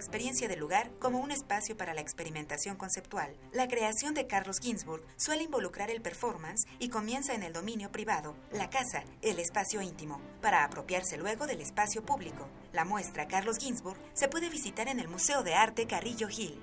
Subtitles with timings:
[0.00, 3.36] experiencia del lugar como un espacio para la experimentación conceptual.
[3.52, 8.34] La creación de Carlos Ginsburg suele involucrar el performance y comienza en el dominio privado,
[8.50, 12.48] la casa, el espacio íntimo, para apropiarse luego del espacio público.
[12.72, 16.58] La muestra Carlos Ginsburg se puede visitar en el Museo de Arte Carrillo Gil.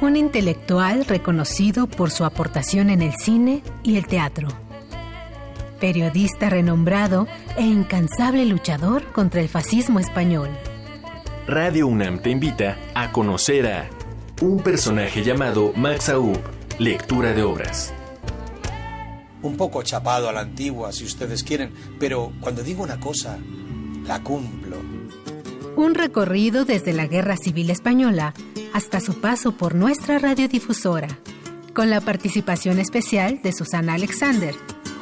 [0.00, 4.65] Un intelectual reconocido por su aportación en el cine y el teatro
[5.76, 10.48] periodista renombrado e incansable luchador contra el fascismo español.
[11.46, 13.88] Radio UNAM te invita a conocer a
[14.42, 16.38] un personaje llamado Max Aub,
[16.78, 17.94] lectura de obras.
[19.42, 23.38] Un poco chapado a la antigua, si ustedes quieren, pero cuando digo una cosa,
[24.04, 24.76] la cumplo.
[25.76, 28.34] Un recorrido desde la Guerra Civil Española
[28.72, 31.08] hasta su paso por nuestra radiodifusora,
[31.74, 34.54] con la participación especial de Susana Alexander,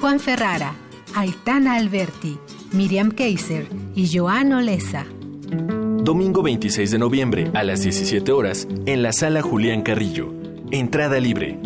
[0.05, 0.75] Juan Ferrara,
[1.15, 2.39] Aitana Alberti,
[2.73, 5.07] Miriam Kaiser y Joan Olesa.
[5.09, 10.31] Domingo 26 de noviembre a las 17 horas en la sala Julián Carrillo.
[10.71, 11.59] Entrada libre.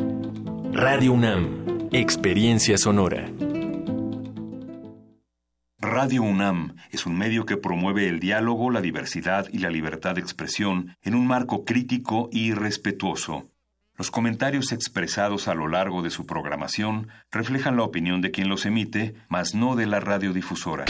[0.72, 1.88] Radio UNAM.
[1.90, 3.28] Experiencia sonora.
[5.80, 10.20] Radio UNAM es un medio que promueve el diálogo, la diversidad y la libertad de
[10.20, 13.50] expresión en un marco crítico y respetuoso.
[13.98, 18.64] Los comentarios expresados a lo largo de su programación reflejan la opinión de quien los
[18.64, 20.84] emite, mas no de la radiodifusora.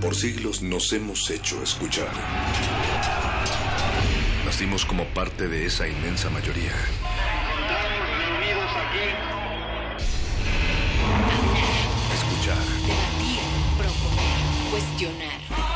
[0.00, 2.08] Por siglos nos hemos hecho escuchar.
[4.46, 6.72] Nacimos como parte de esa inmensa mayoría.
[12.14, 12.56] Escuchar.
[12.86, 13.40] Debatir,
[13.76, 15.75] proponer, cuestionar.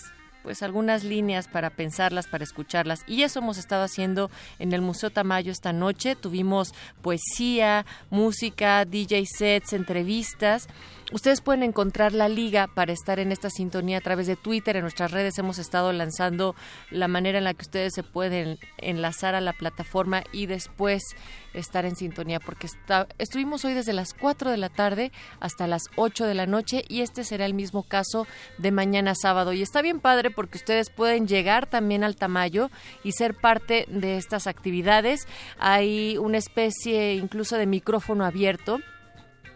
[0.44, 3.02] pues algunas líneas para pensarlas, para escucharlas.
[3.08, 6.16] Y eso hemos estado haciendo en el Museo Tamayo esta noche.
[6.16, 10.68] Tuvimos poesía, música, DJ sets, entrevistas
[11.12, 14.76] ustedes pueden encontrar la liga para estar en esta sintonía a través de Twitter.
[14.76, 16.56] En nuestras redes hemos estado lanzando
[16.92, 21.04] la manera en la que ustedes se pueden enlazar a la plataforma y después
[21.54, 25.84] estar en sintonía porque está, estuvimos hoy desde las 4 de la tarde hasta las
[25.96, 28.28] 8 de la noche y este será el mismo caso
[28.58, 29.54] de mañana sábado.
[29.54, 32.70] Y está bien padre porque ustedes pueden llegar también al Tamayo
[33.04, 35.28] y ser parte de estas actividades.
[35.58, 38.80] Hay una especie incluso de micrófono abierto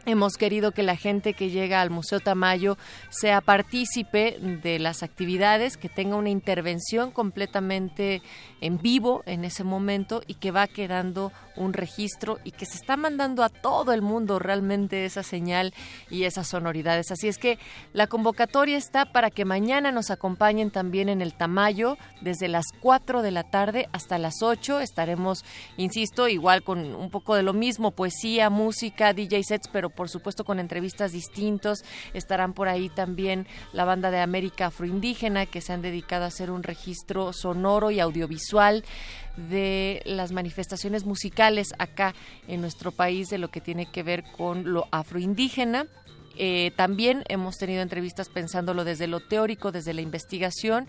[0.05, 2.77] Hemos querido que la gente que llega al Museo Tamayo
[3.09, 8.21] sea partícipe de las actividades, que tenga una intervención completamente
[8.59, 12.97] en vivo en ese momento y que va quedando un registro y que se está
[12.97, 15.73] mandando a todo el mundo realmente esa señal
[16.09, 17.11] y esas sonoridades.
[17.11, 17.57] Así es que
[17.93, 23.21] la convocatoria está para que mañana nos acompañen también en el Tamayo desde las 4
[23.21, 24.81] de la tarde hasta las 8.
[24.81, 25.45] Estaremos,
[25.77, 30.43] insisto, igual con un poco de lo mismo, poesía, música, DJ sets, pero por supuesto
[30.43, 31.83] con entrevistas distintos.
[32.13, 36.51] Estarán por ahí también la banda de América Afroindígena que se han dedicado a hacer
[36.51, 38.83] un registro sonoro y audiovisual
[39.37, 42.13] de las manifestaciones musicales acá
[42.47, 45.87] en nuestro país de lo que tiene que ver con lo afroindígena.
[46.37, 50.87] Eh, también hemos tenido entrevistas pensándolo desde lo teórico, desde la investigación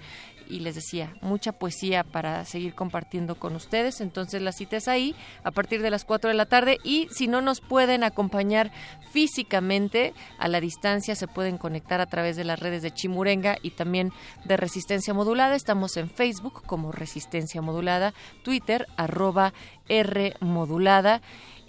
[0.49, 4.01] y les decía, mucha poesía para seguir compartiendo con ustedes.
[4.01, 7.29] Entonces la cita es ahí a partir de las 4 de la tarde y si
[7.29, 8.71] no nos pueden acompañar
[9.11, 13.71] físicamente a la distancia, se pueden conectar a través de las redes de Chimurenga y
[13.71, 14.13] también
[14.45, 15.55] de Resistencia Modulada.
[15.55, 19.53] Estamos en Facebook como Resistencia Modulada, Twitter arroba
[19.89, 21.23] R Modulada.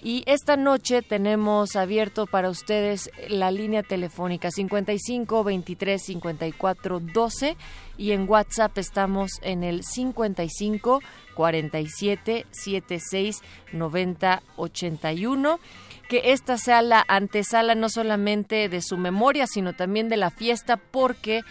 [0.05, 7.57] Y esta noche tenemos abierto para ustedes la línea telefónica 55 23 54 12
[7.97, 11.01] y en WhatsApp estamos en el 55
[11.33, 13.41] 47 76
[13.73, 15.59] 90 81
[16.07, 20.77] que esta sea la antesala no solamente de su memoria, sino también de la fiesta,
[20.77, 21.41] porque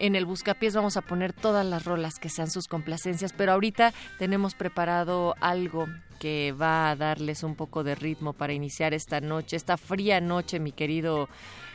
[0.00, 3.92] en el Buscapiés vamos a poner todas las rolas que sean sus complacencias, pero ahorita
[4.18, 5.86] tenemos preparado algo
[6.18, 10.60] que va a darles un poco de ritmo para iniciar esta noche, esta fría noche,
[10.60, 11.28] mi querido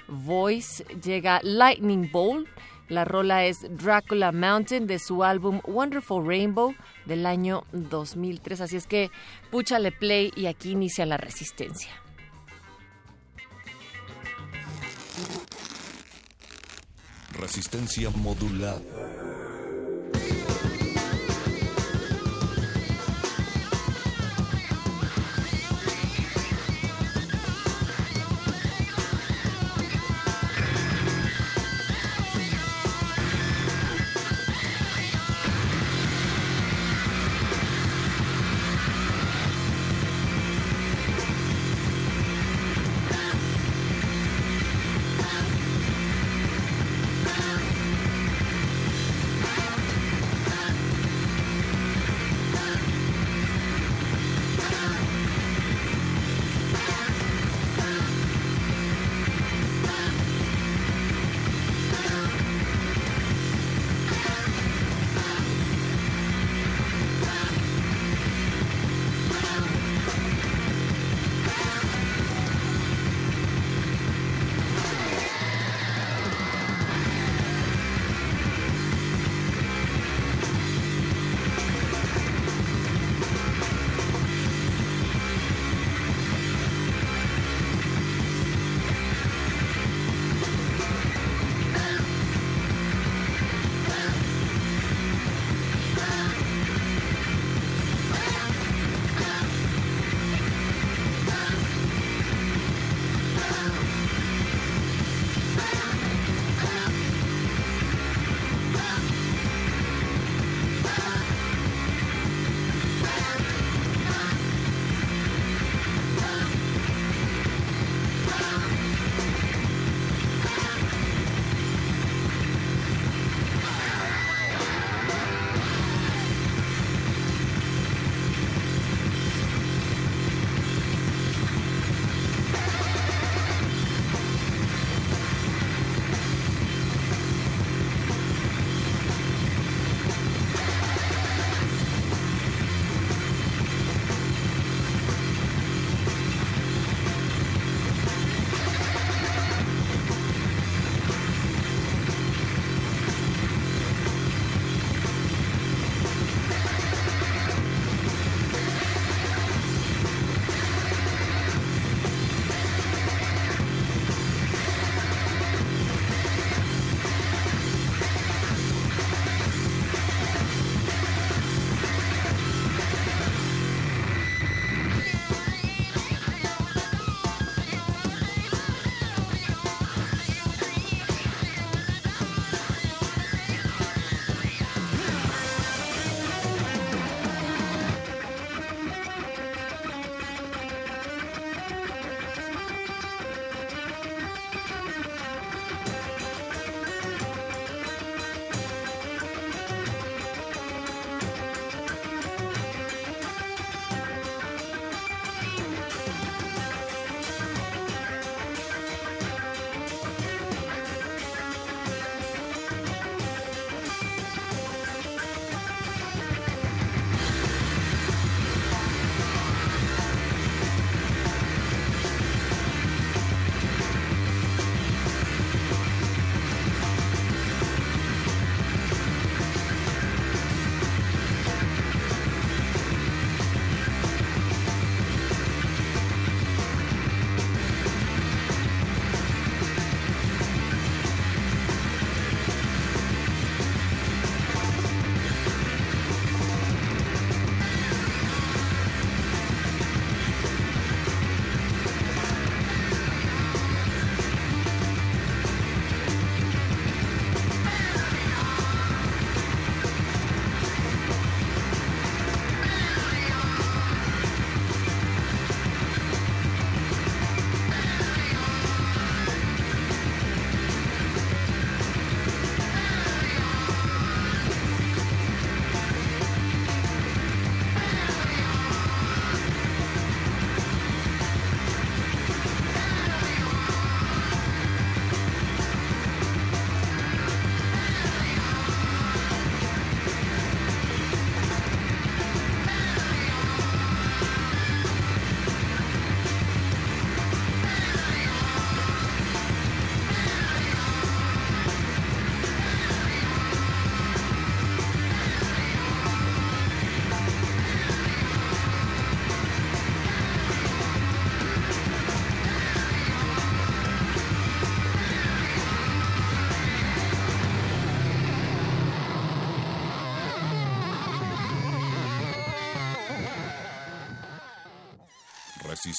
[0.08, 0.84] Voice.
[1.02, 2.48] Llega Lightning Bolt
[2.88, 6.76] la rola es Dracula Mountain de su álbum Wonderful Rainbow
[7.06, 8.62] del año 2003.
[8.62, 9.10] Así es que
[9.50, 12.05] púchale play y aquí inicia la resistencia.
[17.40, 18.82] Resistencia modulada.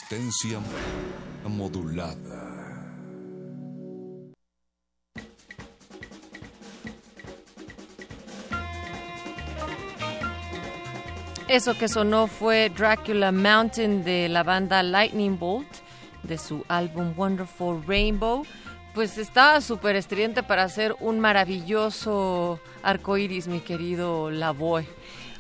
[0.08, 0.60] Resistencia
[1.48, 2.54] modulada.
[11.48, 15.66] Eso que sonó fue Dracula Mountain de la banda Lightning Bolt
[16.22, 18.44] de su álbum Wonderful Rainbow.
[18.94, 24.86] Pues está súper estridente para hacer un maravilloso arco iris, mi querido Lavoe.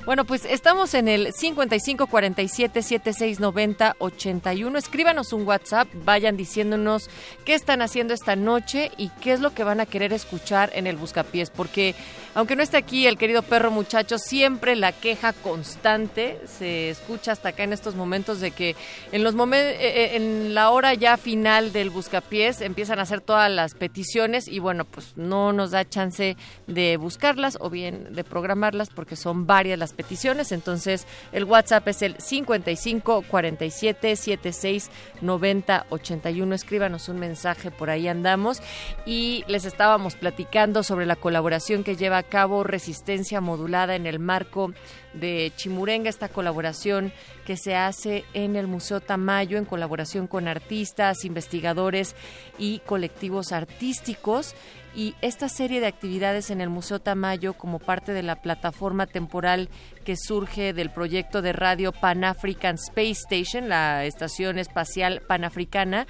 [0.06, 4.78] Bueno, pues estamos en el 55 47 76 90 81.
[4.78, 7.10] Escríbanos un WhatsApp, vayan diciéndonos
[7.44, 10.86] qué están haciendo esta noche y qué es lo que van a querer escuchar en
[10.86, 11.96] el Buscapiés, porque
[12.36, 17.48] aunque no esté aquí el querido perro muchacho, siempre la queja constante se escucha hasta
[17.48, 18.76] acá en estos momentos de que
[19.10, 23.50] en los eh, eh, en la hora ya final del Buscapiés empiezan a hacer todas
[23.50, 28.90] las peticiones y bueno, pues no nos da chance de buscarlas o bien de programarlas
[28.90, 30.52] porque son varias las peticiones.
[30.52, 34.90] Entonces, el WhatsApp es el 55 47 76
[35.22, 36.54] 90 81.
[36.54, 38.60] Escríbanos un mensaje, por ahí andamos.
[39.06, 44.72] Y les estábamos platicando sobre la colaboración que lleva cabo Resistencia Modulada en el marco
[45.14, 47.12] de Chimurenga, esta colaboración
[47.44, 52.14] que se hace en el Museo Tamayo en colaboración con artistas, investigadores
[52.58, 54.54] y colectivos artísticos.
[54.94, 59.68] Y esta serie de actividades en el Museo Tamayo como parte de la plataforma temporal
[60.04, 66.06] que surge del proyecto de radio Pan African Space Station, la estación espacial panafricana,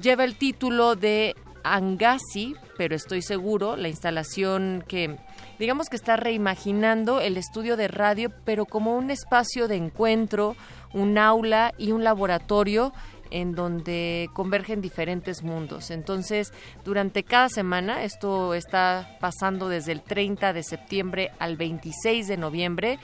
[0.00, 5.16] lleva el título de Angasi, pero estoy seguro, la instalación que
[5.58, 10.56] digamos que está reimaginando el estudio de radio, pero como un espacio de encuentro,
[10.92, 12.92] un aula y un laboratorio
[13.30, 15.90] en donde convergen diferentes mundos.
[15.90, 16.52] Entonces,
[16.84, 22.98] durante cada semana, esto está pasando desde el 30 de septiembre al 26 de noviembre,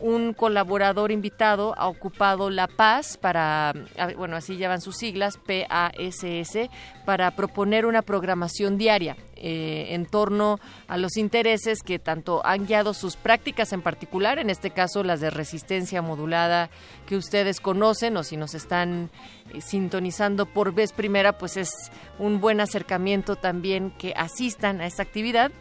[0.00, 3.72] un colaborador invitado ha ocupado La Paz para,
[4.16, 6.68] bueno, así llevan sus siglas, PASS,
[7.04, 12.94] para proponer una programación diaria eh, en torno a los intereses que tanto han guiado
[12.94, 16.70] sus prácticas en particular, en este caso las de resistencia modulada
[17.06, 19.10] que ustedes conocen o si nos están
[19.52, 21.70] eh, sintonizando por vez primera, pues es
[22.18, 25.52] un buen acercamiento también que asistan a esta actividad.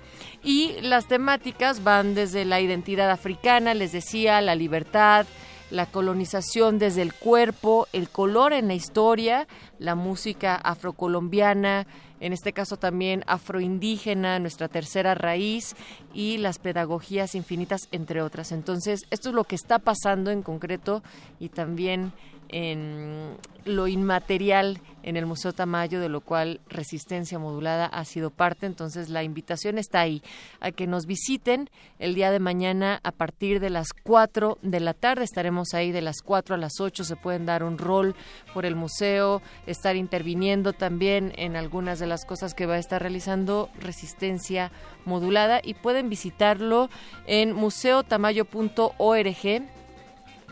[0.44, 5.26] Y las temáticas van desde la identidad africana, les decía, la libertad,
[5.74, 9.48] la colonización desde el cuerpo, el color en la historia,
[9.80, 11.88] la música afrocolombiana,
[12.24, 15.76] en este caso también afroindígena, nuestra tercera raíz
[16.14, 18.54] y las pedagogías infinitas, entre otras.
[18.54, 21.04] Entonces, esto es lo que está pasando en concreto
[21.38, 22.14] y también
[22.54, 28.68] en lo inmaterial en el Museo Tamayo, de lo cual Resistencia Modulada ha sido parte.
[28.68, 30.22] Entonces, la invitación está ahí
[30.62, 31.70] a que nos visiten
[32.00, 35.24] el día de mañana a partir de las 4 de la tarde.
[35.24, 37.04] Estaremos ahí de las 4 a las 8.
[37.04, 38.16] Se pueden dar un rol
[38.54, 43.02] por el museo, estar interviniendo también en algunas de las cosas que va a estar
[43.02, 44.72] realizando Resistencia
[45.06, 46.90] Modulada y pueden visitarlo
[47.26, 49.83] en museotamayo.org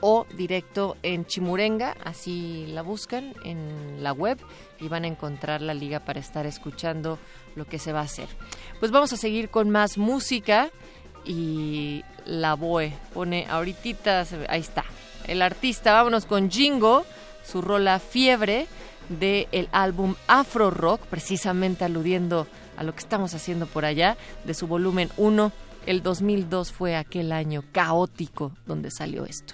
[0.01, 4.37] o directo en Chimurenga, así la buscan en la web
[4.79, 7.19] y van a encontrar la liga para estar escuchando
[7.55, 8.27] lo que se va a hacer.
[8.79, 10.69] Pues vamos a seguir con más música
[11.23, 14.83] y la Boe pone ahorita, ahí está,
[15.27, 17.05] el artista, vámonos con Jingo,
[17.45, 18.67] su rola Fiebre
[19.09, 24.53] del el álbum Afro Rock, precisamente aludiendo a lo que estamos haciendo por allá, de
[24.53, 25.51] su volumen 1.
[25.85, 29.53] El 2002 fue aquel año caótico donde salió esto.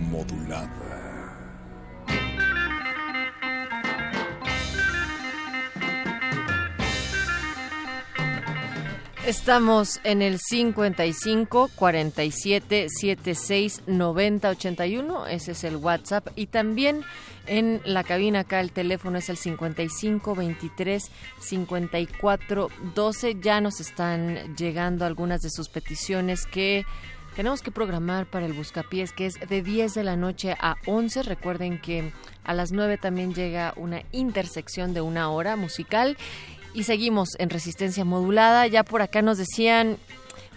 [0.00, 1.12] modulada.
[9.24, 15.26] Estamos en el 55 47 76 90 81.
[15.28, 16.26] Ese es el WhatsApp.
[16.34, 17.02] Y también
[17.46, 23.36] en la cabina acá el teléfono es el 55 23 54 12.
[23.40, 26.84] Ya nos están llegando algunas de sus peticiones que
[27.34, 31.22] tenemos que programar para el Buscapiés, que es de 10 de la noche a 11.
[31.22, 32.12] Recuerden que
[32.44, 36.16] a las 9 también llega una intersección de una hora musical
[36.74, 38.66] y seguimos en resistencia modulada.
[38.66, 39.96] Ya por acá nos decían,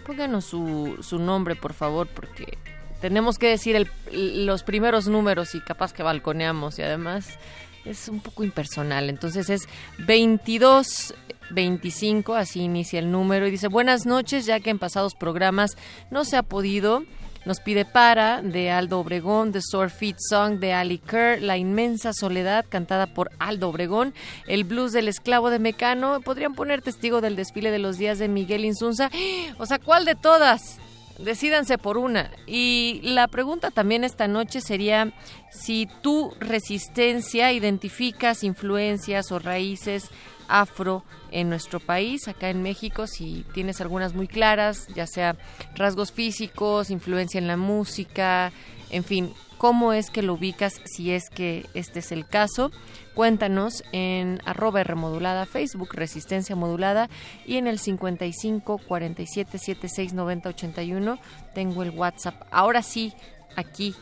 [0.06, 2.58] pónganos su, su nombre, por favor, porque
[3.00, 7.38] tenemos que decir el, los primeros números y capaz que balconeamos y además
[7.86, 9.08] es un poco impersonal.
[9.08, 9.68] Entonces es
[9.98, 11.14] 22
[11.50, 15.76] 25, así inicia el número y dice, buenas noches, ya que en pasados programas
[16.10, 17.04] no se ha podido
[17.46, 22.12] nos pide Para, de Aldo Obregón, The Sword Feet Song, de Ali Kerr, La Inmensa
[22.12, 24.14] Soledad, cantada por Aldo Obregón,
[24.48, 26.20] El Blues del Esclavo de Mecano.
[26.22, 29.10] Podrían poner testigo del desfile de los días de Miguel Insunza.
[29.58, 30.80] O sea, ¿cuál de todas?
[31.18, 32.30] Decídanse por una.
[32.46, 35.12] Y la pregunta también esta noche sería
[35.50, 40.10] si tu resistencia identificas influencias o raíces
[40.48, 45.36] afro en nuestro país, acá en México, si tienes algunas muy claras, ya sea
[45.74, 48.52] rasgos físicos, influencia en la música,
[48.90, 52.70] en fin, cómo es que lo ubicas si es que este es el caso.
[53.14, 57.08] Cuéntanos en arroba remodulada Facebook, Resistencia Modulada,
[57.46, 61.18] y en el 55 47 76 90 81
[61.54, 62.42] tengo el WhatsApp.
[62.50, 63.14] Ahora sí,
[63.56, 63.94] aquí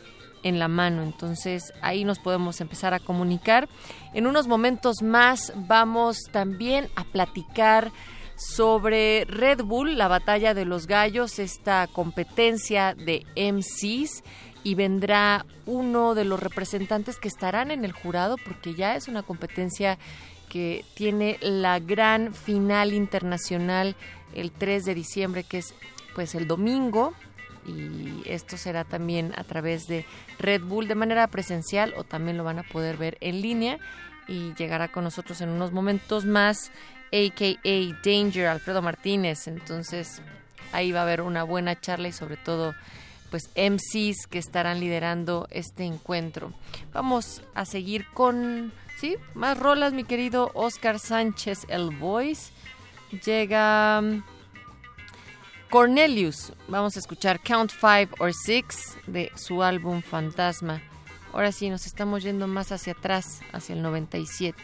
[0.43, 1.03] en la mano.
[1.03, 3.67] Entonces ahí nos podemos empezar a comunicar.
[4.13, 7.91] En unos momentos más vamos también a platicar
[8.37, 14.23] sobre Red Bull, la batalla de los gallos, esta competencia de MCs
[14.65, 19.21] y vendrá uno de los representantes que estarán en el jurado porque ya es una
[19.21, 19.99] competencia
[20.49, 23.95] que tiene la gran final internacional
[24.33, 25.75] el 3 de diciembre que es
[26.15, 27.13] pues el domingo.
[27.67, 30.03] Y esto será también a través de
[30.39, 33.77] Red Bull de manera presencial o también lo van a poder ver en línea
[34.27, 36.71] y llegará con nosotros en unos momentos más
[37.13, 37.59] aka
[38.03, 39.47] Danger Alfredo Martínez.
[39.47, 40.23] Entonces
[40.71, 42.73] ahí va a haber una buena charla y sobre todo
[43.35, 46.53] pues MCs que estarán liderando este encuentro.
[46.93, 52.53] Vamos a seguir con sí, más rolas, mi querido Oscar Sánchez el Voice.
[53.25, 54.23] Llega um,
[55.69, 56.53] Cornelius.
[56.69, 60.81] Vamos a escuchar Count Five or Six de su álbum Fantasma.
[61.33, 64.57] Ahora sí, nos estamos yendo más hacia atrás, hacia el 97.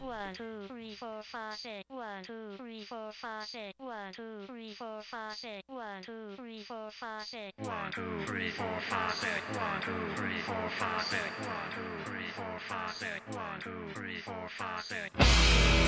[0.00, 1.84] One, two, three, four, five, six.
[1.88, 3.74] One, two, three, four, five, six.
[3.78, 5.62] One, two, three, four, five, six.
[5.68, 7.52] One, two, three, four, five, six.
[7.58, 9.40] One, two, three, four, five, six.
[9.56, 11.22] One, two, three, four, five, six.
[11.40, 13.20] One, two, three, four, five, six.
[13.34, 15.10] One, two, three, four, five, six.
[15.16, 15.80] One, two, three,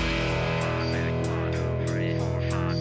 [0.47, 1.29] four, five, six.
[1.29, 2.79] One, two, three, four, five,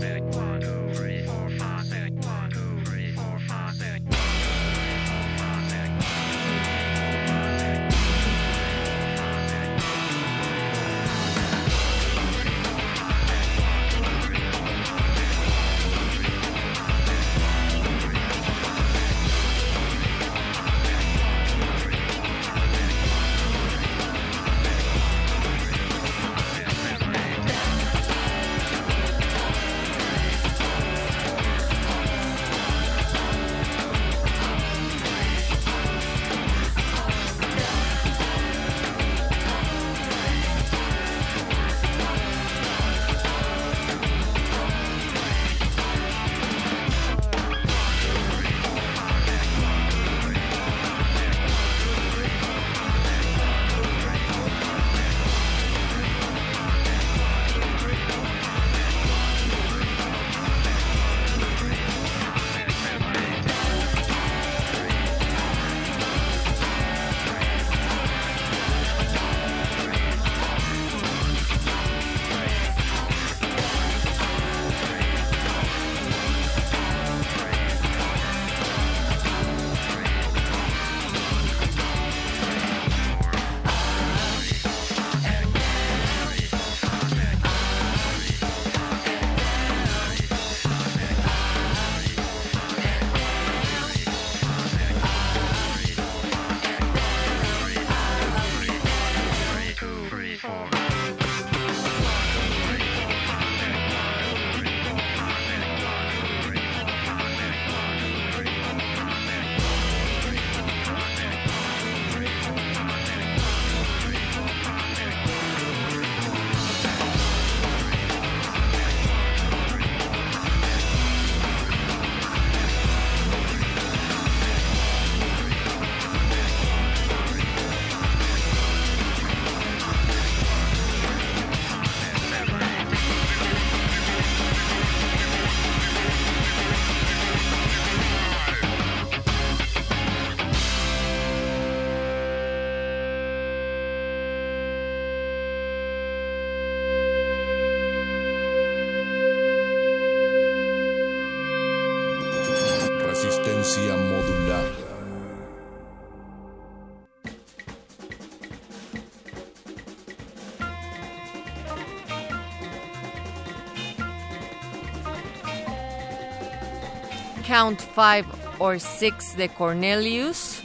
[167.59, 168.25] Count Five
[168.61, 170.62] or Six de Cornelius.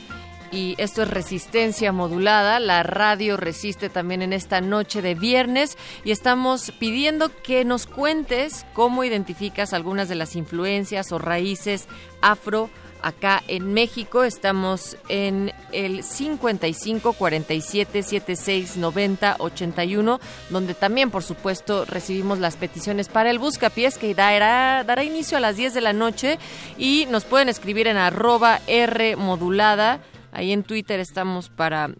[0.51, 2.59] y esto es resistencia modulada.
[2.59, 5.75] La radio resiste también en esta noche de viernes
[6.05, 11.87] y estamos pidiendo que nos cuentes cómo identificas algunas de las influencias o raíces
[12.21, 12.69] afro
[13.03, 14.23] acá en México.
[14.23, 23.09] Estamos en el 55 47 76 90 81, donde también, por supuesto, recibimos las peticiones
[23.09, 26.39] para el Buscapiés, que dará, dará inicio a las 10 de la noche.
[26.77, 29.99] Y nos pueden escribir en arroba R modulada.
[30.31, 31.91] Ahí en Twitter estamos para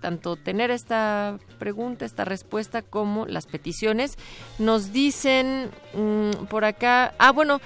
[0.00, 4.16] tanto tener esta pregunta, esta respuesta, como las peticiones.
[4.58, 7.60] Nos dicen mm, por acá, ah, bueno,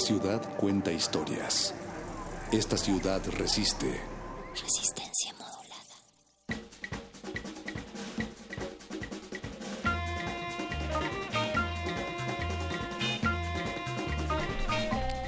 [0.00, 1.74] Esta ciudad cuenta historias.
[2.50, 4.00] Esta ciudad resiste.
[4.50, 5.94] Resistencia modulada.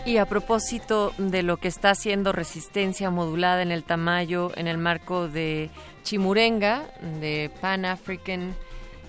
[0.06, 4.78] Y a propósito de lo que está haciendo resistencia modulada en el Tamayo en el
[4.78, 5.68] marco de
[6.02, 6.86] Chimurenga,
[7.20, 8.56] de Pan African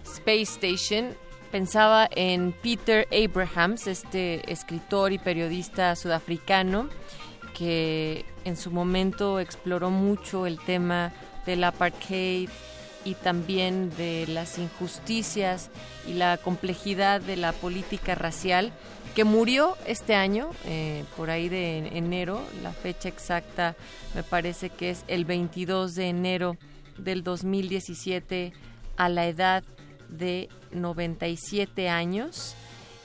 [0.04, 1.16] Space Station,
[1.54, 6.90] pensaba en Peter Abrahams, este escritor y periodista sudafricano
[7.56, 11.14] que en su momento exploró mucho el tema
[11.46, 12.50] del apartheid
[13.06, 15.70] y también de las injusticias
[16.08, 18.74] y la complejidad de la política racial
[19.14, 23.76] que murió este año, eh, por ahí de enero, la fecha exacta
[24.16, 26.58] me parece que es el 22 de enero
[26.98, 28.54] del 2017
[28.98, 29.64] a la edad
[30.18, 32.56] de 97 años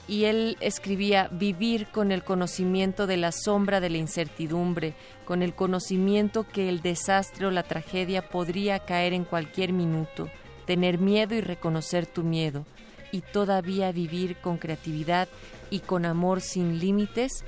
[0.09, 5.53] y él escribía vivir con el conocimiento de la sombra de la incertidumbre, con el
[5.53, 10.27] conocimiento que el desastre o la tragedia podría caer en cualquier minuto,
[10.65, 12.65] tener miedo y reconocer tu miedo,
[13.11, 15.27] y todavía vivir con creatividad
[15.69, 17.43] y con amor sin límites,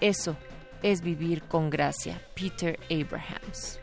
[0.00, 0.36] eso
[0.82, 2.22] es vivir con gracia.
[2.34, 3.80] Peter Abrahams.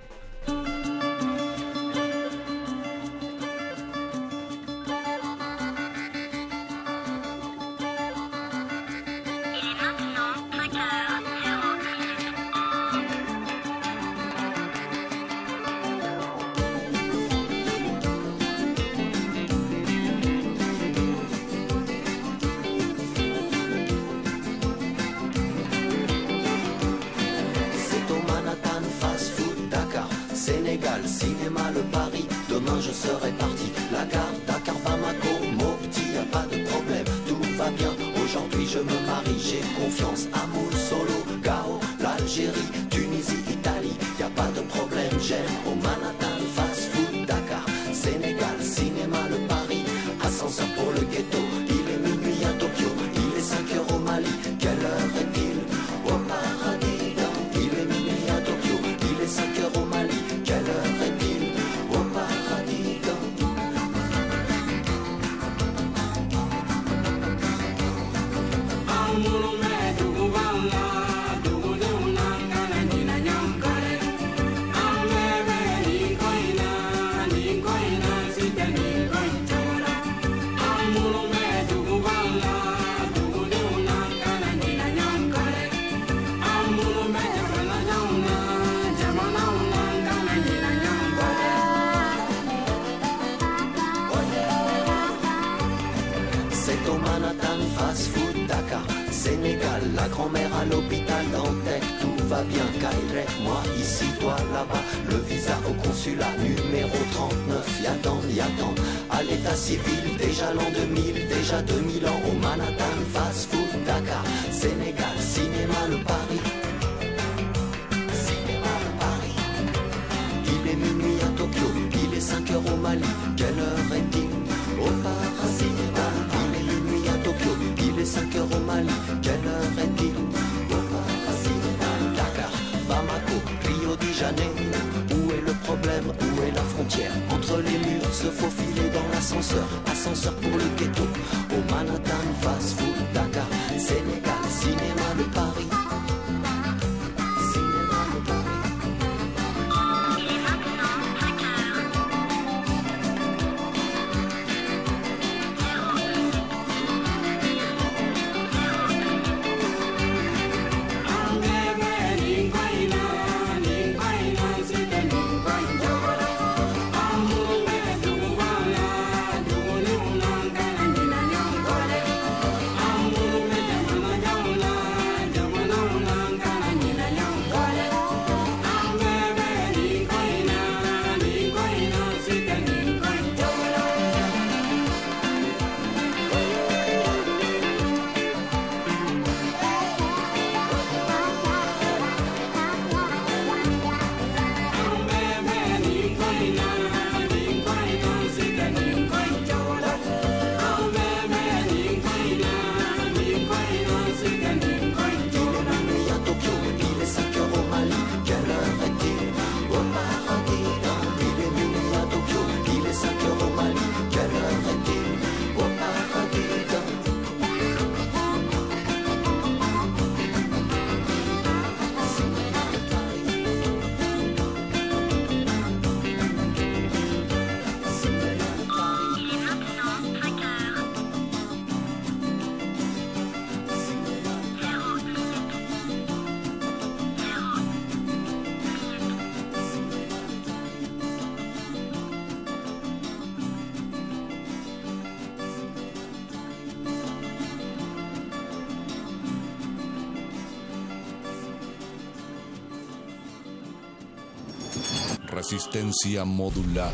[255.43, 256.93] Resistencia modulada.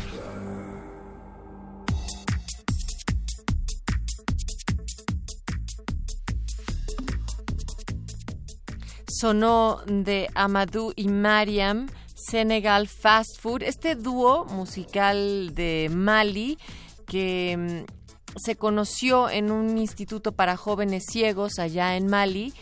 [9.06, 16.58] Sonó de Amadou y Mariam, Senegal Fast Food, este dúo musical de Mali
[17.06, 22.52] que mm, se conoció en un instituto para jóvenes ciegos allá en Mali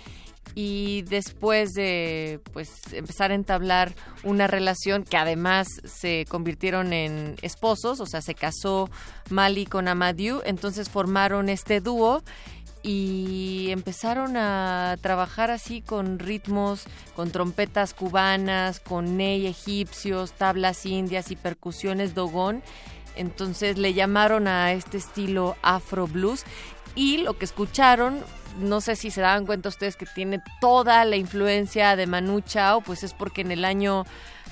[0.61, 3.95] y después de pues empezar a entablar
[4.25, 8.91] una relación que además se convirtieron en esposos, o sea, se casó
[9.31, 12.25] Mali con Amadou, entonces formaron este dúo
[12.83, 21.31] y empezaron a trabajar así con ritmos, con trompetas cubanas, con ney egipcios, tablas indias
[21.31, 22.65] y percusiones dogón.
[23.15, 26.45] Entonces le llamaron a este estilo Afro Blues
[26.99, 28.25] y lo que escucharon,
[28.59, 32.81] no sé si se daban cuenta ustedes que tiene toda la influencia de Manu Chao,
[32.81, 34.05] pues es porque en el año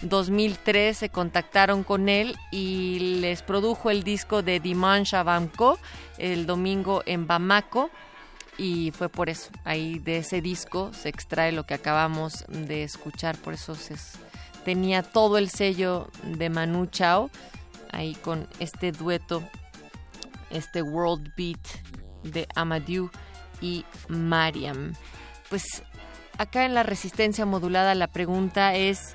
[0.02, 5.80] 2003 se contactaron con él y les produjo el disco de Dimanche Bamco
[6.18, 7.90] el domingo en Bamako
[8.56, 13.36] y fue por eso, ahí de ese disco se extrae lo que acabamos de escuchar,
[13.38, 13.96] por eso se,
[14.64, 17.28] tenía todo el sello de Manu Chao
[17.90, 19.42] ahí con este dueto,
[20.50, 23.10] este World Beat de Amadou
[23.60, 24.94] y Mariam.
[25.48, 25.82] Pues
[26.38, 29.14] acá en la resistencia modulada la pregunta es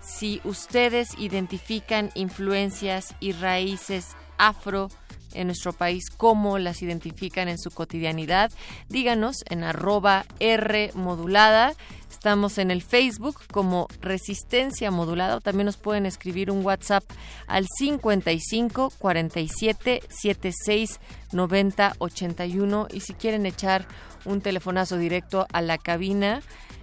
[0.00, 4.88] si ustedes identifican influencias y raíces afro
[5.34, 8.50] en nuestro país, cómo las identifican en su cotidianidad.
[8.88, 11.74] Díganos en arroba R modulada.
[12.22, 17.02] Estamos en el Facebook como Resistencia Modulada también nos pueden escribir un WhatsApp
[17.48, 21.00] al 55 47 76
[21.32, 23.88] 90 81 y si quieren echar
[24.24, 26.42] un telefonazo directo a la cabina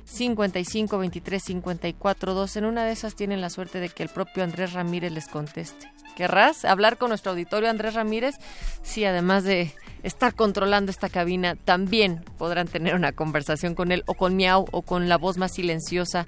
[0.09, 4.43] 55 23 54 2 en una de esas tienen la suerte de que el propio
[4.43, 5.91] Andrés Ramírez les conteste.
[6.15, 8.35] ¿Querrás hablar con nuestro auditorio Andrés Ramírez?
[8.81, 14.15] Sí, además de estar controlando esta cabina, también podrán tener una conversación con él o
[14.15, 16.25] con Miau o con la voz más silenciosa,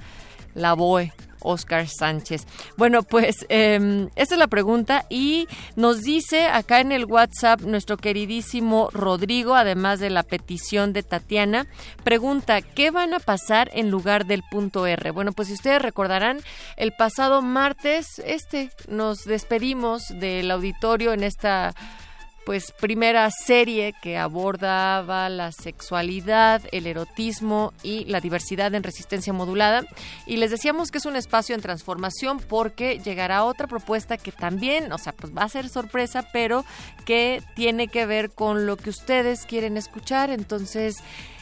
[0.53, 1.11] la Boe
[1.41, 2.45] Oscar Sánchez.
[2.77, 7.97] Bueno, pues eh, esa es la pregunta y nos dice acá en el WhatsApp nuestro
[7.97, 11.67] queridísimo Rodrigo, además de la petición de Tatiana,
[12.03, 15.11] pregunta, ¿qué van a pasar en lugar del punto R?
[15.11, 16.39] Bueno, pues si ustedes recordarán,
[16.77, 21.73] el pasado martes, este, nos despedimos del auditorio en esta
[22.45, 29.83] pues primera serie que abordaba la sexualidad, el erotismo y la diversidad en resistencia modulada.
[30.25, 34.91] Y les decíamos que es un espacio en transformación porque llegará otra propuesta que también,
[34.91, 36.65] o sea, pues va a ser sorpresa, pero
[37.05, 40.29] que tiene que ver con lo que ustedes quieren escuchar.
[40.29, 40.97] Entonces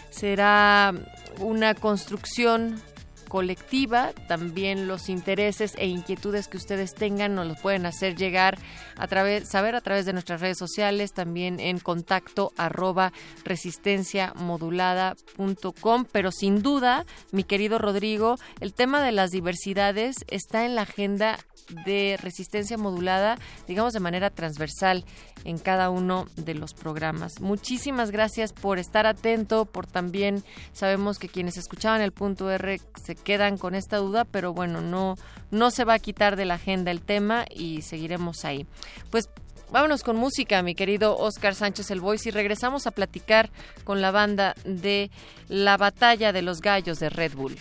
[0.09, 0.93] será
[1.39, 2.81] una construcción
[3.29, 4.11] colectiva.
[4.27, 8.57] También los intereses e inquietudes que ustedes tengan nos los pueden hacer llegar
[8.97, 13.13] a través, saber a través de nuestras redes sociales, también en contacto arroba
[13.45, 16.05] resistenciamodulada.com.
[16.11, 21.39] Pero sin duda, mi querido Rodrigo, el tema de las diversidades está en la agenda
[21.85, 25.05] de resistencia modulada, digamos de manera transversal
[25.45, 27.39] en cada uno de los programas.
[27.39, 33.15] Muchísimas gracias por estar atento, por también sabemos que quienes escuchaban el punto R se
[33.23, 35.15] quedan con esta duda, pero bueno, no
[35.51, 38.65] no se va a quitar de la agenda el tema y seguiremos ahí.
[39.09, 39.29] Pues
[39.71, 43.51] Vámonos con música, mi querido Oscar Sánchez El Voice, y regresamos a platicar
[43.83, 45.11] con la banda de
[45.47, 47.55] La Batalla de los Gallos de Red Bull.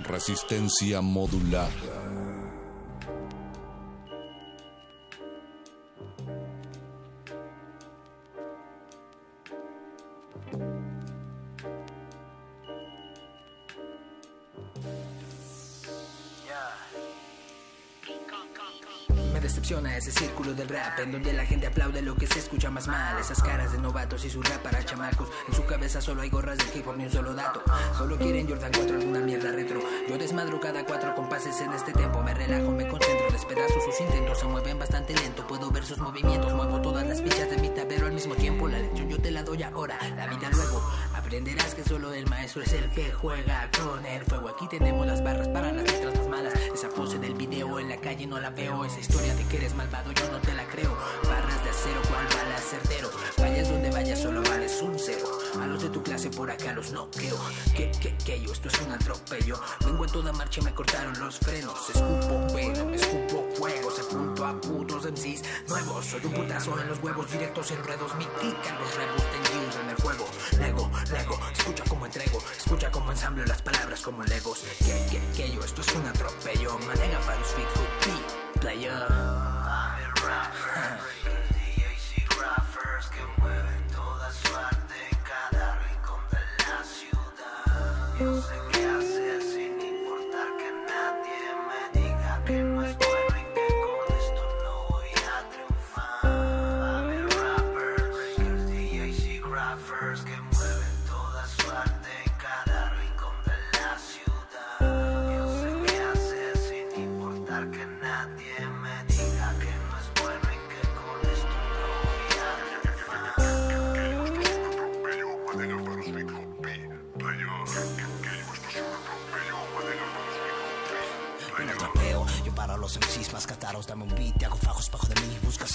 [0.00, 1.70] Resistencia modulada.
[19.48, 22.86] Decepciona ese círculo del rap en donde la gente aplaude lo que se escucha más
[22.86, 23.18] mal.
[23.18, 25.30] Esas caras de novatos y su rap para chamacos.
[25.48, 27.62] En su cabeza solo hay gorras del hip hop ni un solo dato.
[27.96, 29.80] Solo quieren Jordan 4 alguna mierda retro.
[30.06, 32.22] Yo desmadro cada cuatro compases en este tempo.
[32.22, 34.38] Me relajo, me concentro, despedazo sus intentos.
[34.38, 36.52] Se mueven bastante lento, puedo ver sus movimientos.
[36.52, 38.68] Muevo todas las fichas de mi tablero al mismo tiempo.
[38.68, 40.82] La lección yo te la doy ahora, la vida luego.
[41.28, 44.48] Aprenderás que solo el maestro es el que juega con el fuego.
[44.48, 46.54] Aquí tenemos las barras para las letras más malas.
[46.72, 48.82] Esa pose del video en la calle no la veo.
[48.86, 50.96] Esa historia de que eres malvado yo no te la creo.
[51.24, 53.10] Barras de acero, cual bala certero.
[53.36, 55.37] Vayas donde vayas, solo vales un cero.
[55.60, 57.36] A los de tu clase por acá los noqueo.
[57.74, 59.60] Que, que, que yo, esto es un atropello.
[59.84, 61.90] Vengo en toda marcha y me cortaron los frenos.
[61.90, 63.90] Escupo pelo, escupo fuego.
[63.90, 66.06] Se punto a putos MCs nuevos.
[66.06, 68.14] Soy un putazo en los huevos directos en ruedos.
[68.16, 70.28] Mi clican los rebus tendidos en el juego.
[70.58, 72.42] Lego, lego, escucha como entrego.
[72.56, 74.64] Escucha como ensamble las palabras como legos.
[74.78, 76.78] Que, que, que yo, esto es un atropello.
[76.86, 79.08] Manega para los fit player.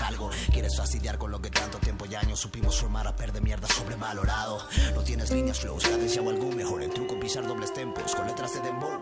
[0.02, 0.30] Algo.
[0.52, 3.68] Quieres fastidiar con lo que tanto tiempo y años supimos formar a per de mierda
[3.68, 4.60] sobrevalorado.
[4.96, 6.84] No tienes líneas, flows, cadencia o algo mejor.
[6.84, 9.02] El truco pisar dobles tempos con letras de dembow.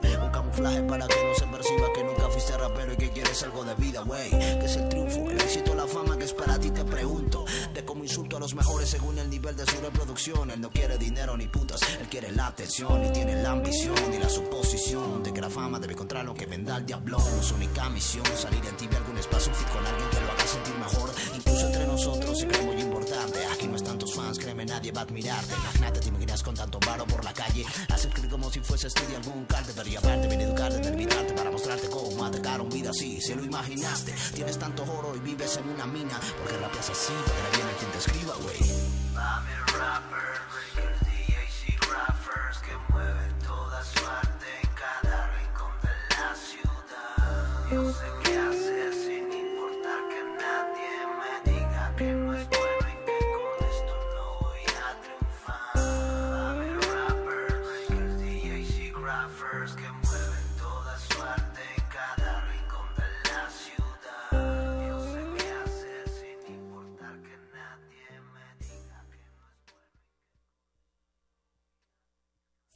[0.52, 4.04] Para que no se perciba que nunca fuiste rapero y que quieres algo de vida,
[4.04, 4.30] wey.
[4.30, 7.46] Que es el triunfo, el éxito, la fama que es para ti, te pregunto.
[7.74, 10.52] De cómo insulto a los mejores según el nivel de su reproducción.
[10.52, 14.20] Él no quiere dinero ni putas, él quiere la atención y tiene la ambición y
[14.20, 17.20] la suposición de que la fama debe encontrar lo que venda al diablo.
[17.42, 21.10] Su única misión, salir en tibia algún espacio, con alguien que lo haga sentir mejor.
[21.36, 23.40] Incluso entre nosotros se cree muy importante.
[23.54, 23.76] Aquí no
[24.38, 25.54] créeme, nadie va a admirarte.
[25.54, 27.66] Imagínate, te imaginas con tanto varo por la calle.
[27.90, 31.34] Hacer creer como si fuese estudio algún carte, pero y aparte viene educarte, de invitarte
[31.34, 32.92] para mostrarte cómo atacar un vida.
[32.94, 36.20] Si lo imaginaste, tienes tanto oro y vives en una mina.
[36.38, 38.58] Porque rapeas así, porque le viene quien te escriba, güey.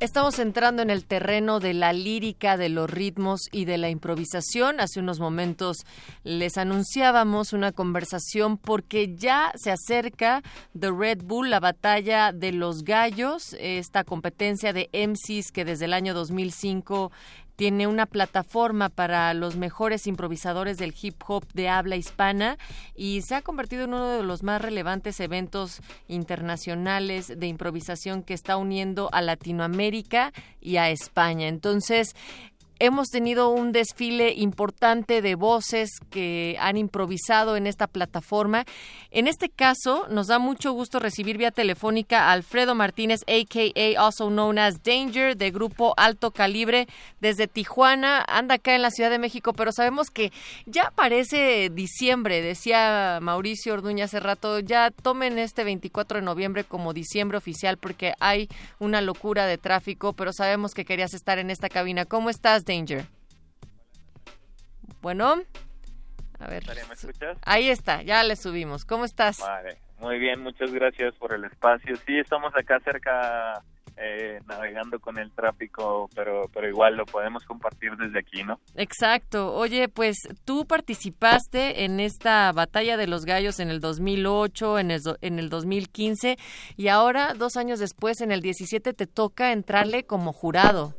[0.00, 4.78] Estamos entrando en el terreno de la lírica, de los ritmos y de la improvisación.
[4.78, 5.78] Hace unos momentos
[6.22, 10.44] les anunciábamos una conversación porque ya se acerca
[10.78, 15.92] The Red Bull, la batalla de los gallos, esta competencia de MCs que desde el
[15.92, 17.10] año 2005
[17.58, 22.56] tiene una plataforma para los mejores improvisadores del hip hop de habla hispana
[22.94, 28.34] y se ha convertido en uno de los más relevantes eventos internacionales de improvisación que
[28.34, 31.48] está uniendo a Latinoamérica y a España.
[31.48, 32.14] Entonces,
[32.78, 38.64] hemos tenido un desfile importante de voces que han improvisado en esta plataforma.
[39.10, 44.00] En este caso, nos da mucho gusto recibir vía telefónica a Alfredo Martínez, a.k.a.
[44.00, 46.86] also known as Danger, de Grupo Alto Calibre,
[47.20, 48.24] desde Tijuana.
[48.28, 50.32] Anda acá en la Ciudad de México, pero sabemos que
[50.66, 56.92] ya parece diciembre, decía Mauricio Orduña hace rato, ya tomen este 24 de noviembre como
[56.92, 58.48] diciembre oficial porque hay
[58.78, 62.04] una locura de tráfico, pero sabemos que querías estar en esta cabina.
[62.04, 63.04] ¿Cómo estás, Danger.
[65.00, 65.42] Bueno,
[66.38, 66.64] a ver.
[66.66, 67.38] ¿Me escuchas?
[67.44, 68.84] Ahí está, ya le subimos.
[68.84, 69.40] ¿Cómo estás?
[69.40, 71.96] Vale, muy bien, muchas gracias por el espacio.
[72.06, 73.62] Sí, estamos acá cerca
[73.96, 78.60] eh, navegando con el tráfico, pero, pero igual lo podemos compartir desde aquí, ¿no?
[78.76, 79.54] Exacto.
[79.54, 85.00] Oye, pues tú participaste en esta batalla de los gallos en el 2008, en el,
[85.22, 86.36] en el 2015
[86.76, 90.94] y ahora, dos años después, en el 17, te toca entrarle como jurado.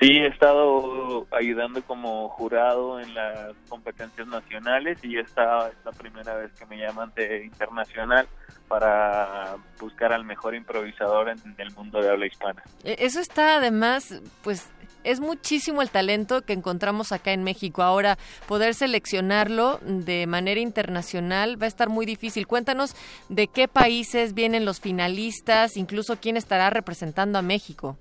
[0.00, 6.34] Sí, he estado ayudando como jurado en las competencias nacionales y esta es la primera
[6.36, 8.28] vez que me llaman de internacional
[8.68, 12.62] para buscar al mejor improvisador en el mundo de habla hispana.
[12.84, 14.70] Eso está además, pues
[15.02, 17.82] es muchísimo el talento que encontramos acá en México.
[17.82, 22.46] Ahora, poder seleccionarlo de manera internacional va a estar muy difícil.
[22.46, 22.94] Cuéntanos
[23.28, 27.98] de qué países vienen los finalistas, incluso quién estará representando a México.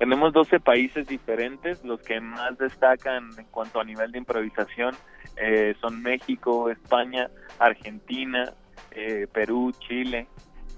[0.00, 4.96] Tenemos 12 países diferentes, los que más destacan en cuanto a nivel de improvisación
[5.36, 7.28] eh, son México, España,
[7.58, 8.50] Argentina,
[8.92, 10.26] eh, Perú, Chile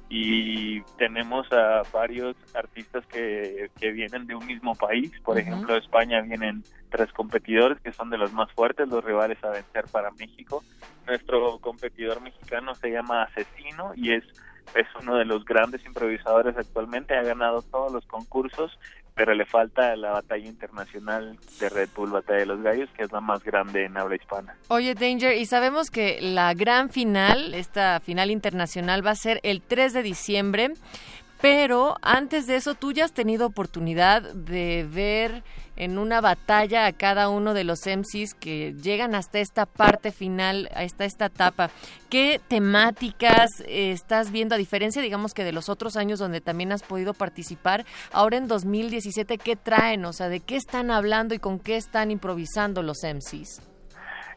[0.08, 5.12] y tenemos a varios artistas que, que vienen de un mismo país.
[5.24, 9.38] Por ejemplo, de España vienen tres competidores que son de los más fuertes, los rivales
[9.44, 10.64] a vencer para México.
[11.06, 14.24] Nuestro competidor mexicano se llama Asesino y es,
[14.74, 18.76] es uno de los grandes improvisadores actualmente, ha ganado todos los concursos,
[19.14, 23.12] pero le falta la batalla internacional de Red Bull, Batalla de los Gallos, que es
[23.12, 24.56] la más grande en habla hispana.
[24.68, 29.60] Oye, Danger, y sabemos que la gran final, esta final internacional, va a ser el
[29.60, 30.70] 3 de diciembre,
[31.42, 35.42] pero antes de eso tú ya has tenido oportunidad de ver
[35.74, 40.70] en una batalla a cada uno de los MCs que llegan hasta esta parte final,
[40.72, 41.70] hasta esta etapa.
[42.08, 46.84] ¿Qué temáticas estás viendo, a diferencia, digamos, que de los otros años donde también has
[46.84, 47.84] podido participar?
[48.12, 50.04] Ahora en 2017, ¿qué traen?
[50.04, 53.62] O sea, ¿de qué están hablando y con qué están improvisando los MCs?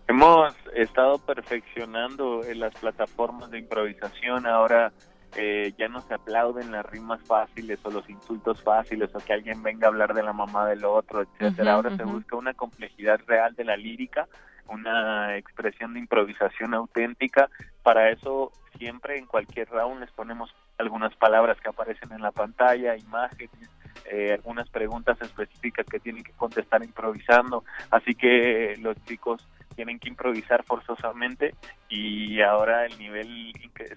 [0.07, 4.47] Hemos estado perfeccionando las plataformas de improvisación.
[4.47, 4.91] Ahora
[5.35, 9.61] eh, ya no se aplauden las rimas fáciles o los insultos fáciles o que alguien
[9.63, 11.73] venga a hablar de la mamá del otro, etcétera.
[11.73, 14.27] Ahora se busca una complejidad real de la lírica,
[14.69, 17.49] una expresión de improvisación auténtica.
[17.83, 22.95] Para eso siempre en cualquier round les ponemos algunas palabras que aparecen en la pantalla,
[22.95, 23.69] imágenes,
[24.05, 27.63] eh, algunas preguntas específicas que tienen que contestar improvisando.
[27.91, 31.53] Así que los chicos tienen que improvisar forzosamente
[31.89, 33.53] y ahora el nivel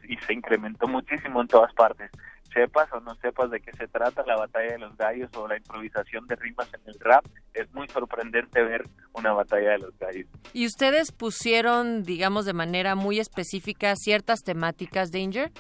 [0.09, 2.11] y se incrementó muchísimo en todas partes.
[2.53, 5.57] Sepas o no sepas de qué se trata la batalla de los gallos o la
[5.57, 10.27] improvisación de rimas en el rap, es muy sorprendente ver una batalla de los gallos.
[10.53, 15.51] ¿Y ustedes pusieron, digamos, de manera muy específica ciertas temáticas, Danger?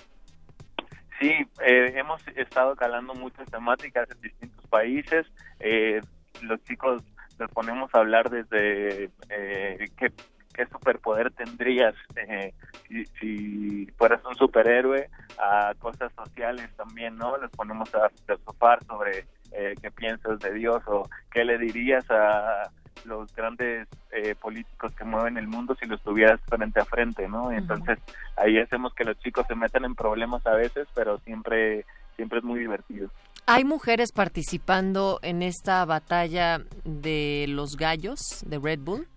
[1.20, 1.30] Sí,
[1.66, 5.26] eh, hemos estado calando muchas temáticas en distintos países.
[5.60, 6.00] Eh,
[6.42, 7.02] los chicos
[7.38, 10.12] nos ponemos a hablar desde eh, qué,
[10.52, 12.52] qué, superpoder tendrías eh,
[12.86, 15.08] si, si, fueras un superhéroe,
[15.38, 17.36] a cosas sociales también, ¿no?
[17.38, 22.70] Nos ponemos a filosofar sobre eh, qué piensas de Dios o qué le dirías a
[23.04, 27.50] los grandes eh, políticos que mueven el mundo si los tuvieras frente a frente, ¿no?
[27.52, 27.98] Entonces
[28.36, 31.84] ahí hacemos que los chicos se metan en problemas a veces, pero siempre
[32.16, 33.08] siempre es muy divertido.
[33.50, 39.08] ¿Hay mujeres participando en esta batalla de los gallos de Red Bull?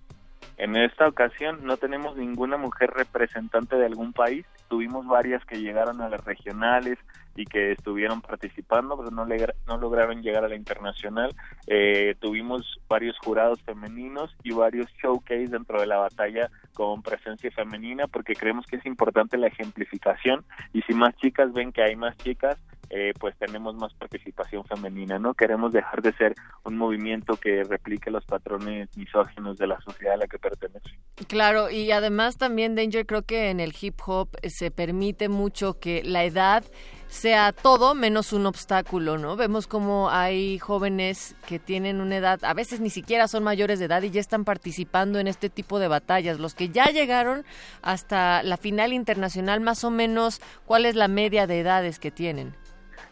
[0.56, 4.46] En esta ocasión no tenemos ninguna mujer representante de algún país.
[4.70, 6.98] Tuvimos varias que llegaron a las regionales
[7.36, 11.36] y que estuvieron participando, pero no, lograron llegar a la internacional.
[11.68, 18.08] Eh, tuvimos varios jurados femeninos y varios showcase dentro de la batalla con presencia femenina
[18.08, 22.16] porque creemos que es importante la ejemplificación y si más chicas ven que hay más
[22.16, 22.58] chicas,
[22.94, 25.34] eh, pues tenemos más participación femenina, ¿no?
[25.34, 26.36] Queremos dejar de ser
[26.66, 30.90] un movimiento que replique los patrones misóginos de la sociedad a la que pertenece.
[31.28, 36.04] Claro, y además también, Danger, creo que en el hip hop se permite mucho que
[36.04, 36.66] la edad
[37.08, 39.38] sea todo menos un obstáculo, ¿no?
[39.38, 43.86] Vemos como hay jóvenes que tienen una edad, a veces ni siquiera son mayores de
[43.86, 46.40] edad y ya están participando en este tipo de batallas.
[46.40, 47.46] Los que ya llegaron
[47.82, 52.56] hasta la final internacional, más o menos, ¿cuál es la media de edades que tienen?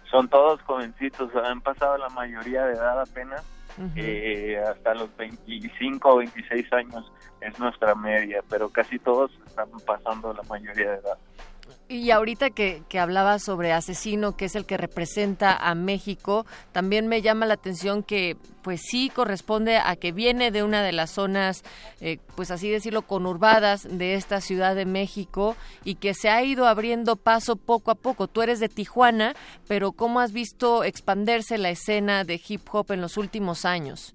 [0.10, 3.43] Son todos jovencitos, han pasado la mayoría de edad apenas,
[3.95, 10.34] eh, hasta los 25 o 26 años es nuestra media, pero casi todos están pasando
[10.34, 11.18] la mayoría de edad.
[11.91, 17.07] Y ahorita que, que hablaba sobre Asesino, que es el que representa a México, también
[17.07, 21.09] me llama la atención que, pues sí, corresponde a que viene de una de las
[21.09, 21.63] zonas,
[21.99, 26.67] eh, pues así decirlo, conurbadas de esta Ciudad de México y que se ha ido
[26.67, 28.27] abriendo paso poco a poco.
[28.27, 29.33] Tú eres de Tijuana,
[29.67, 34.13] pero ¿cómo has visto expanderse la escena de hip hop en los últimos años?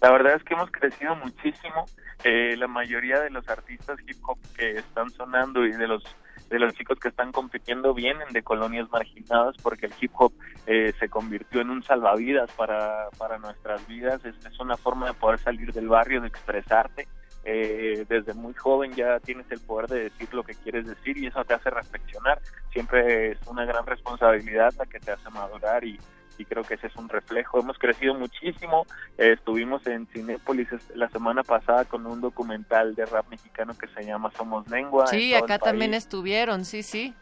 [0.00, 1.84] La verdad es que hemos crecido muchísimo.
[2.22, 6.02] Eh, la mayoría de los artistas hip hop que están sonando y de los
[6.48, 10.32] de los chicos que están compitiendo vienen de colonias marginadas porque el hip hop
[10.66, 14.24] eh, se convirtió en un salvavidas para, para nuestras vidas.
[14.24, 17.08] Es, es una forma de poder salir del barrio, de expresarte.
[17.46, 21.26] Eh, desde muy joven ya tienes el poder de decir lo que quieres decir y
[21.26, 22.40] eso te hace reflexionar.
[22.72, 25.98] Siempre es una gran responsabilidad la que te hace madurar y,
[26.38, 27.60] y creo que ese es un reflejo.
[27.60, 28.86] Hemos crecido muchísimo.
[29.18, 34.04] Eh, estuvimos en Cinépolis la semana pasada con un documental de rap mexicano que se
[34.04, 35.06] llama Somos Lengua.
[35.06, 37.14] Sí, acá también estuvieron, sí, sí.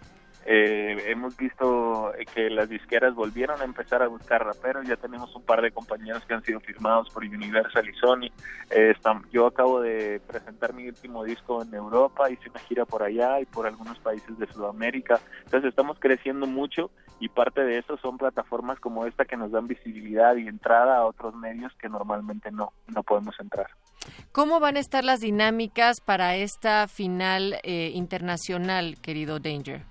[0.45, 4.87] Eh, hemos visto que las disqueras volvieron a empezar a buscar raperos.
[4.87, 8.33] Ya tenemos un par de compañeros que han sido firmados por Universal y Sony.
[8.71, 8.95] Eh,
[9.31, 13.47] yo acabo de presentar mi último disco en Europa, hice una gira por allá y
[13.47, 15.21] por algunos países de Sudamérica.
[15.45, 16.91] Entonces estamos creciendo mucho
[17.21, 21.07] y parte de eso son plataformas como esta que nos dan visibilidad y entrada a
[21.07, 23.69] otros medios que normalmente no, no podemos entrar.
[24.33, 29.83] ¿Cómo van a estar las dinámicas para esta final eh, internacional, querido Danger?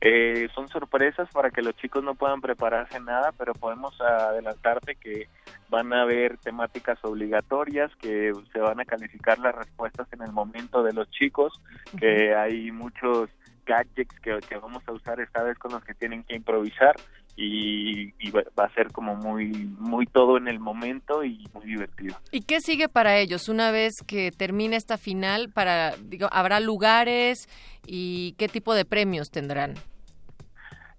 [0.00, 5.28] Eh, son sorpresas para que los chicos no puedan prepararse nada, pero podemos adelantarte que
[5.68, 10.82] van a haber temáticas obligatorias, que se van a calificar las respuestas en el momento
[10.84, 11.60] de los chicos,
[11.98, 13.28] que hay muchos
[13.66, 16.94] gadgets que, que vamos a usar esta vez con los que tienen que improvisar
[17.40, 19.46] y, y va a ser como muy
[19.78, 22.16] muy todo en el momento y muy divertido.
[22.32, 25.50] ¿Y qué sigue para ellos una vez que termine esta final?
[25.54, 27.48] Para digo, habrá lugares
[27.86, 29.74] y qué tipo de premios tendrán.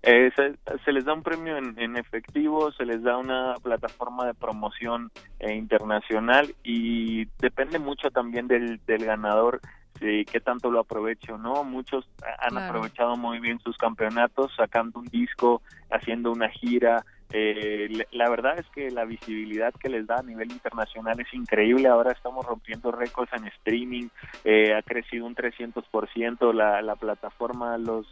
[0.01, 4.25] Eh, se, se les da un premio en, en efectivo, se les da una plataforma
[4.25, 9.59] de promoción eh, internacional y depende mucho también del, del ganador
[9.99, 11.63] sí, qué tanto lo aproveche o no.
[11.63, 12.07] Muchos
[12.39, 12.65] han Claro.
[12.67, 17.05] aprovechado muy bien sus campeonatos, sacando un disco, haciendo una gira.
[17.31, 21.87] Eh, la verdad es que la visibilidad que les da a nivel internacional es increíble.
[21.87, 24.07] Ahora estamos rompiendo récords en streaming,
[24.43, 28.07] eh, ha crecido un 300% la, la plataforma, los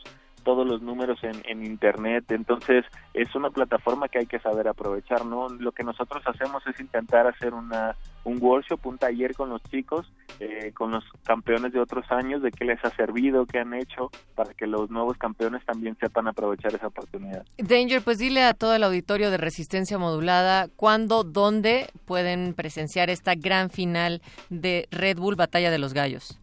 [0.48, 5.26] todos los números en, en internet entonces es una plataforma que hay que saber aprovechar
[5.26, 9.62] no lo que nosotros hacemos es intentar hacer una un workshop un taller con los
[9.64, 13.74] chicos eh, con los campeones de otros años de qué les ha servido qué han
[13.74, 18.54] hecho para que los nuevos campeones también sepan aprovechar esa oportunidad Danger, pues dile a
[18.54, 25.18] todo el auditorio de Resistencia Modulada cuándo, dónde pueden presenciar esta gran final de Red
[25.18, 26.40] Bull Batalla de los Gallos.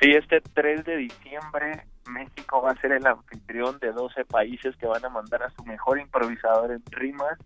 [0.00, 4.86] Sí, este 3 de diciembre México va a ser el anfitrión de 12 países que
[4.86, 7.38] van a mandar a su mejor improvisador en rimas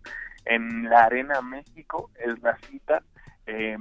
[0.45, 3.03] en la Arena México, es la cita.
[3.45, 3.77] Eh,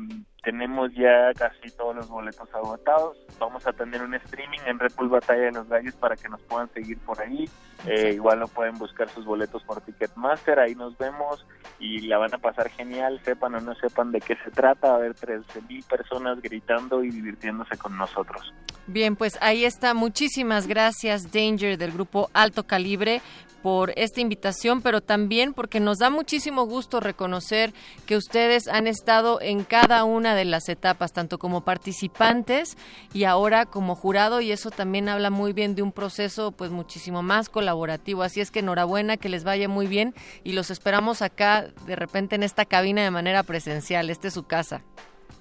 [0.48, 3.18] tenemos ya casi todos los boletos agotados.
[3.38, 6.40] Vamos a tener un streaming en Red Bull Batalla de los Gallos para que nos
[6.40, 7.44] puedan seguir por ahí.
[7.86, 11.46] Eh, igual lo pueden buscar sus boletos por Ticketmaster, ahí nos vemos
[11.78, 14.88] y la van a pasar genial, sepan o no sepan de qué se trata.
[14.88, 18.54] Va a haber 13 mil personas gritando y divirtiéndose con nosotros.
[18.86, 19.92] Bien, pues ahí está.
[19.92, 23.20] Muchísimas gracias, Danger, del grupo Alto Calibre
[23.68, 27.74] por esta invitación, pero también porque nos da muchísimo gusto reconocer
[28.06, 32.78] que ustedes han estado en cada una de las etapas, tanto como participantes
[33.12, 37.22] y ahora como jurado, y eso también habla muy bien de un proceso pues muchísimo
[37.22, 38.22] más colaborativo.
[38.22, 40.14] Así es que enhorabuena, que les vaya muy bien
[40.44, 44.08] y los esperamos acá de repente en esta cabina de manera presencial.
[44.08, 44.80] Esta es su casa.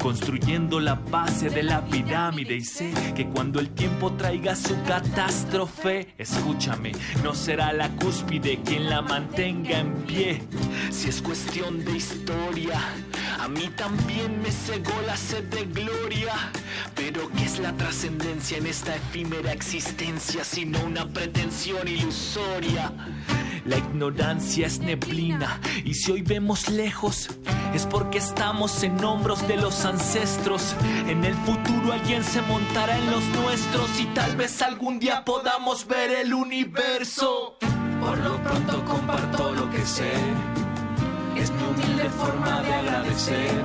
[0.00, 6.14] construyendo la base de la pirámide y sé que cuando el tiempo traiga su catástrofe,
[6.16, 6.92] escúchame,
[7.22, 10.42] no será la cúspide quien la mantenga en pie.
[10.90, 12.80] Si es cuestión de historia,
[13.38, 16.34] a mí también me cegó la sed de gloria.
[16.94, 22.90] Pero ¿qué es la trascendencia en esta efímera existencia sino una pretensión ilusoria?
[23.64, 27.28] La ignorancia es neblina y si hoy vemos lejos
[27.74, 30.74] es porque estamos en hombros de los ancestros.
[31.06, 35.86] En el futuro alguien se montará en los nuestros y tal vez algún día podamos
[35.86, 37.58] ver el universo.
[38.00, 40.12] Por lo pronto comparto lo que sé.
[41.36, 43.62] Es mi humilde forma de agradecer.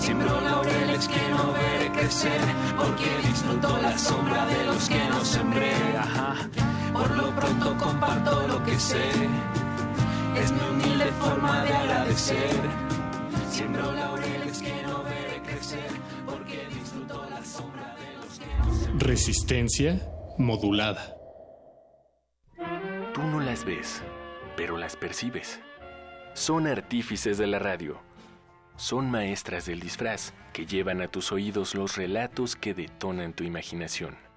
[0.00, 2.40] Siembro laureles que no veré crecer,
[2.76, 5.74] porque disfruto la sombra de los que no sembré.
[7.00, 9.10] Por lo pronto comparto lo que sé,
[10.36, 12.60] es mi humilde forma de agradecer.
[13.48, 15.90] Siembro laureles que no veré crecer,
[16.26, 19.08] porque disfruto la sombra de los que no sembré.
[19.08, 20.00] Resistencia
[20.36, 21.16] modulada.
[23.14, 24.02] Tú no las ves,
[24.54, 25.58] pero las percibes.
[26.34, 27.98] Son artífices de la radio.
[28.76, 34.29] Son maestras del disfraz que llevan a tus oídos los relatos que detonan tu imaginación.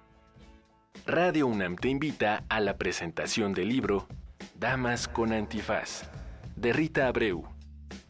[1.06, 4.08] Radio UNAM te invita a la presentación del libro
[4.54, 6.10] Damas con Antifaz,
[6.56, 7.44] de Rita Abreu.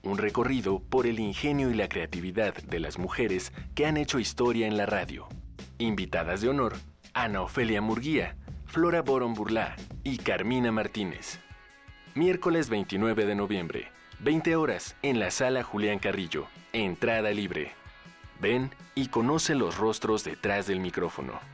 [0.05, 4.69] Un recorrido por el ingenio y la creatividad de las mujeres que han hecho historia
[4.69, 5.27] en la radio.
[5.79, 6.77] Invitadas de honor,
[7.15, 9.75] Ana Ofelia Murguía, Flora Boron Burlá
[10.05, 11.41] y Carmina Martínez.
[12.15, 13.89] Miércoles 29 de noviembre,
[14.21, 16.47] 20 horas, en la sala Julián Carrillo.
[16.73, 17.73] Entrada libre.
[18.41, 21.54] Ven y conoce los rostros detrás del micrófono.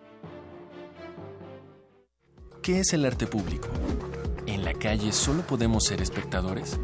[2.61, 3.69] ¿Qué es el arte público?
[4.45, 6.77] ¿En la calle solo podemos ser espectadores?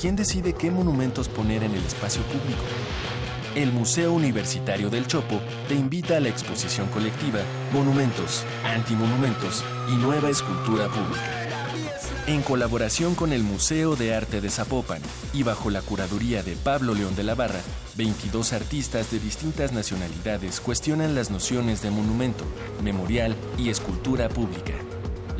[0.00, 2.62] ¿Quién decide qué monumentos poner en el espacio público?
[3.54, 7.40] El Museo Universitario del Chopo te invita a la exposición colectiva
[7.70, 9.62] Monumentos, Antimonumentos
[9.92, 12.24] y Nueva Escultura Pública.
[12.26, 15.02] En colaboración con el Museo de Arte de Zapopan
[15.34, 17.60] y bajo la curaduría de Pablo León de la Barra,
[17.96, 22.44] 22 artistas de distintas nacionalidades cuestionan las nociones de monumento,
[22.82, 24.72] memorial y escultura pública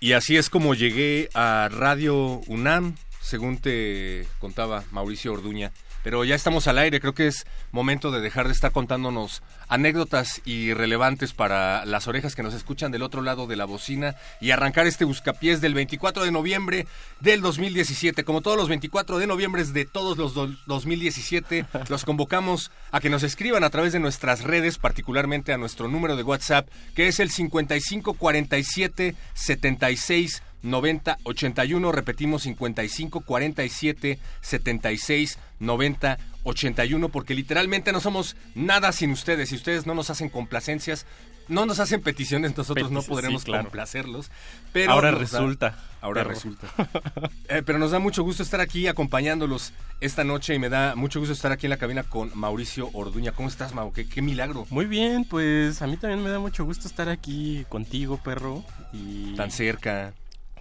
[0.01, 2.95] Y así es como llegué a Radio UNAM,
[3.29, 5.71] según te contaba Mauricio Orduña.
[6.01, 10.41] Pero ya estamos al aire, creo que es momento de dejar de estar contándonos anécdotas
[10.45, 14.87] irrelevantes para las orejas que nos escuchan del otro lado de la bocina y arrancar
[14.87, 16.87] este buscapiés del 24 de noviembre
[17.19, 18.23] del 2017.
[18.23, 23.09] Como todos los 24 de noviembre de todos los do- 2017, los convocamos a que
[23.09, 27.19] nos escriban a través de nuestras redes, particularmente a nuestro número de WhatsApp, que es
[27.19, 38.35] el 5547 76 90 81, repetimos 55 47 76 90 81, porque literalmente no somos
[38.55, 39.49] nada sin ustedes.
[39.49, 41.05] Si ustedes no nos hacen complacencias,
[41.47, 43.63] no nos hacen peticiones, nosotros no podremos sí, claro.
[43.63, 44.29] complacerlos.
[44.71, 46.67] Pero Ahora da- resulta, ahora resulta.
[47.49, 51.19] Eh, pero nos da mucho gusto estar aquí acompañándolos esta noche y me da mucho
[51.19, 53.31] gusto estar aquí en la cabina con Mauricio Orduña.
[53.31, 53.91] ¿Cómo estás, Mau?
[53.91, 54.67] Qué, qué milagro.
[54.69, 58.63] Muy bien, pues a mí también me da mucho gusto estar aquí contigo, perro.
[58.93, 60.13] Y Tan cerca.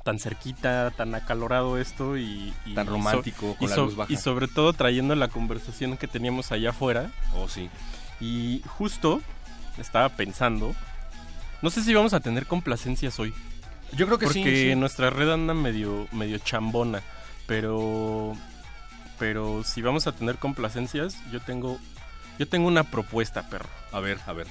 [0.08, 2.54] Tan cerquita, tan acalorado esto y...
[2.64, 4.10] y Tan so- romántico, con y la so- luz baja.
[4.10, 7.10] Y sobre todo trayendo la conversación que teníamos allá afuera.
[7.36, 7.68] Oh, sí.
[8.18, 9.20] Y justo
[9.76, 10.74] estaba pensando...
[11.60, 13.34] No sé si vamos a tener complacencias hoy.
[13.92, 14.76] Yo creo que sí, Porque sí.
[14.80, 17.02] nuestra red anda medio, medio chambona.
[17.46, 18.34] Pero
[19.18, 21.78] pero si vamos a tener complacencias, yo tengo
[22.38, 23.68] yo tengo una propuesta, perro.
[23.92, 24.46] A ver, a ver.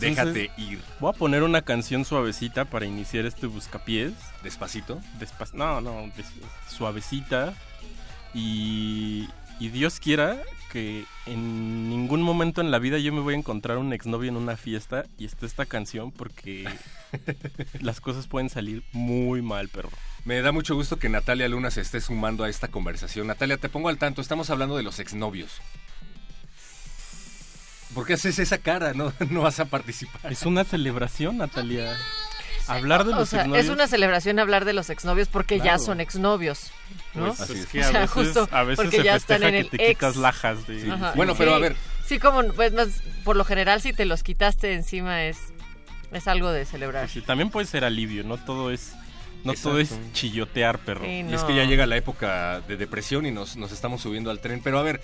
[0.00, 0.80] Déjate ir.
[0.98, 4.12] Voy a poner una canción suavecita para iniciar este buscapiés.
[4.42, 5.00] ¿Despacito?
[5.18, 6.32] Despac no, no, des-
[6.68, 7.54] suavecita.
[8.34, 9.28] Y,
[9.58, 10.36] y Dios quiera
[10.72, 14.36] que en ningún momento en la vida yo me voy a encontrar un exnovio en
[14.36, 16.68] una fiesta y esté esta canción porque
[17.80, 19.90] las cosas pueden salir muy mal, perro.
[20.24, 23.26] Me da mucho gusto que Natalia Luna se esté sumando a esta conversación.
[23.26, 25.60] Natalia, te pongo al tanto, estamos hablando de los exnovios.
[27.94, 28.92] ¿Por qué haces esa cara?
[28.94, 30.32] No, no vas a participar.
[30.32, 31.96] Es una celebración, Natalia.
[32.66, 33.64] Hablar de O los sea, exnovios.
[33.66, 36.70] es una celebración hablar de los exnovios porque ya son exnovios,
[37.14, 37.34] ¿no?
[37.34, 39.48] Pues es O que a sea, veces, justo a veces porque se ya están festeja
[39.48, 39.98] en que el te ex.
[39.98, 40.96] quitas lajas de...
[41.16, 41.74] Bueno, pero a ver.
[42.06, 42.88] Sí, como, pues, más,
[43.24, 45.38] por lo general, si te los quitaste encima es,
[46.12, 47.08] es algo de celebrar.
[47.08, 48.92] Sí, también puede ser alivio, no todo es...
[49.42, 51.04] No todo es chillotear, perro.
[51.06, 54.30] Sí, Y es que ya llega la época de depresión y nos, nos estamos subiendo
[54.30, 54.60] al tren.
[54.62, 55.00] Pero a ver,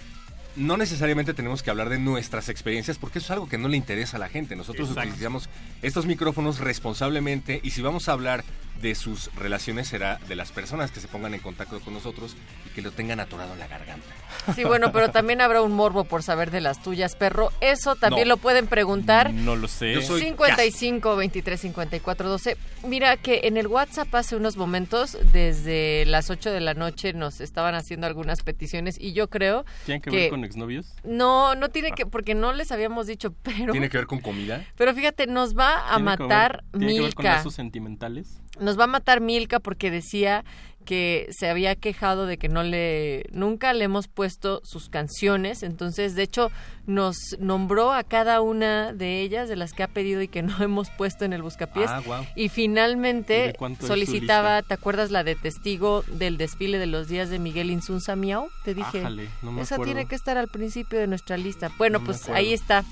[0.56, 3.76] no necesariamente tenemos que hablar de nuestras experiencias porque eso es algo que no le
[3.76, 4.56] interesa a la gente.
[4.56, 5.08] Nosotros Exacto.
[5.10, 5.48] utilizamos
[5.82, 8.44] estos micrófonos responsablemente y si vamos a hablar
[8.80, 12.36] de sus relaciones será de las personas que se pongan en contacto con nosotros
[12.66, 14.06] y que lo tengan atorado en la garganta.
[14.54, 17.50] Sí, bueno, pero también habrá un morbo por saber de las tuyas, perro.
[17.62, 18.34] Eso también No.
[18.34, 19.32] lo pueden preguntar.
[19.32, 19.94] No lo sé.
[19.94, 22.56] Yo soy 55 23 54 12.
[22.86, 27.40] Mira que en el WhatsApp hace unos momentos, desde las 8 de la noche, nos
[27.40, 30.94] estaban haciendo algunas peticiones y yo creo ¿Tienen que, ver con exnovios?
[31.04, 33.72] No, no tiene que, porque no les habíamos dicho, pero.
[33.72, 34.64] ¿Tiene que ver con comida?
[34.76, 37.36] Pero fíjate, nos va a ¿Tiene que ver- matar ¿Tiene que ver con Milka.
[37.36, 38.40] lazos sentimentales?
[38.58, 40.44] Nos va a matar Milka porque decía
[40.86, 46.14] que se había quejado de que no le nunca le hemos puesto sus canciones, entonces
[46.14, 46.50] de hecho
[46.86, 50.56] nos nombró a cada una de ellas de las que ha pedido y que no
[50.62, 52.00] hemos puesto en el buscapiés Ah,
[52.34, 57.38] y ¿Y finalmente solicitaba, ¿te acuerdas la de testigo del desfile de los días de
[57.38, 58.48] Miguel Insunza Miau?
[58.64, 59.92] Te dije, Ájale, no me esa acuerdo.
[59.92, 61.70] tiene que estar al principio de nuestra lista.
[61.76, 62.84] Bueno, No pues ahí está.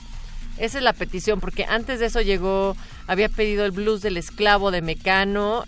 [0.58, 2.76] Esa es la petición, porque antes de eso llegó,
[3.08, 5.64] había pedido el blues del esclavo de Mecano,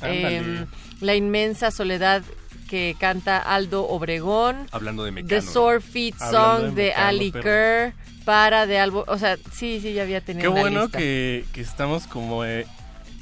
[1.00, 2.22] la inmensa soledad
[2.68, 5.28] que canta Aldo Obregón, Hablando de Mecano.
[5.28, 7.32] The Sore Feet Song de de, Mecano, Ali.
[7.32, 7.94] Kerr,
[8.24, 10.98] para de algo, o sea, sí, sí, ya había tenido Qué una bueno lista.
[10.98, 12.66] que, que estamos como, eh,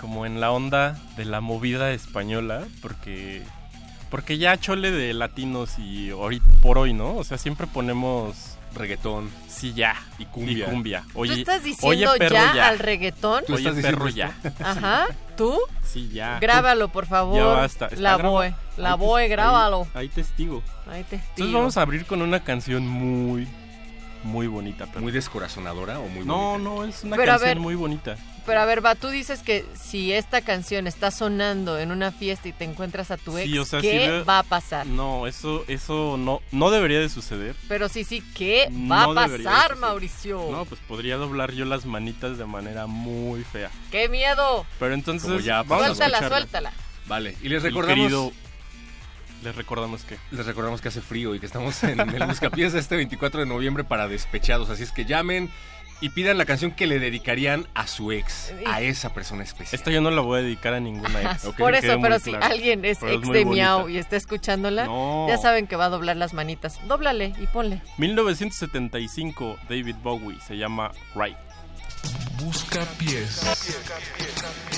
[0.01, 3.43] como en la onda de la movida española, porque
[4.11, 7.17] porque ya chole de latinos y ahorita por hoy, ¿no?
[7.17, 10.67] O sea, siempre ponemos reggaetón, sí ya y cumbia.
[10.67, 11.05] Y cumbia.
[11.13, 12.69] ¿Tú Oye, estás oye, diciendo perro, ya, ya.
[12.69, 13.45] al reggaetón?
[13.47, 14.67] ¿Tú Oye, estás perro diciendo ya.
[14.71, 15.07] Ajá,
[15.37, 15.59] ¿tú?
[15.83, 16.39] Sí, ya.
[16.41, 17.37] Grábalo, por favor.
[17.37, 17.89] Ya basta.
[17.97, 19.87] La boe, la Ahí boe, ahí- grábalo.
[19.95, 20.63] Ahí testigo.
[20.91, 23.49] Ahí te Entonces vamos a abrir con una canción muy,
[24.25, 24.87] muy bonita.
[24.87, 25.01] Pero...
[25.01, 26.71] ¿Muy descorazonadora o muy no, bonita?
[26.71, 28.17] no, es una Pero a canción ver, muy bonita.
[28.47, 32.47] Pero a ver, va, tú dices que si esta canción está sonando en una fiesta
[32.49, 34.87] y te encuentras a tu ex, Sí, o sea, ¿qué si va a pasar?
[34.87, 37.57] No, eso, eso no, no debería de suceder.
[37.69, 39.77] Pero sí, sí, ¿qué va No a pasar.
[39.77, 40.47] Mauricio?
[40.51, 43.71] No, pues podría doblar yo las manitas de manera muy fea.
[43.91, 44.67] ¡Qué miedo!
[44.79, 46.29] Pero entonces ya vamos a suéltala, escucharla.
[46.39, 46.73] suéltala.
[47.07, 48.05] Vale, y les El recordamos...
[48.07, 48.33] querido-
[49.45, 50.17] Les recordamos que...
[50.31, 53.85] Les recordamos que hace frío y que estamos en el Buscapiés este 24 de noviembre
[53.85, 54.71] para despechados.
[54.71, 55.51] Así es que llamen
[56.01, 59.79] y pidan la canción que le dedicarían a su ex, a esa persona especial.
[59.79, 61.45] Esta yo no la voy a dedicar a ninguna ex.
[61.59, 62.47] Por eso, pero si claro.
[62.47, 63.45] alguien es Pero ex de.
[63.45, 65.27] Miau y está escuchándola, No.
[65.29, 66.81] ya saben que va a doblar las manitas.
[66.89, 67.83] Dóblale y ponle.
[67.99, 71.37] 1975, David Bowie, se llama Right.
[72.39, 73.41] Busca pies.
[73.41, 74.74] Thank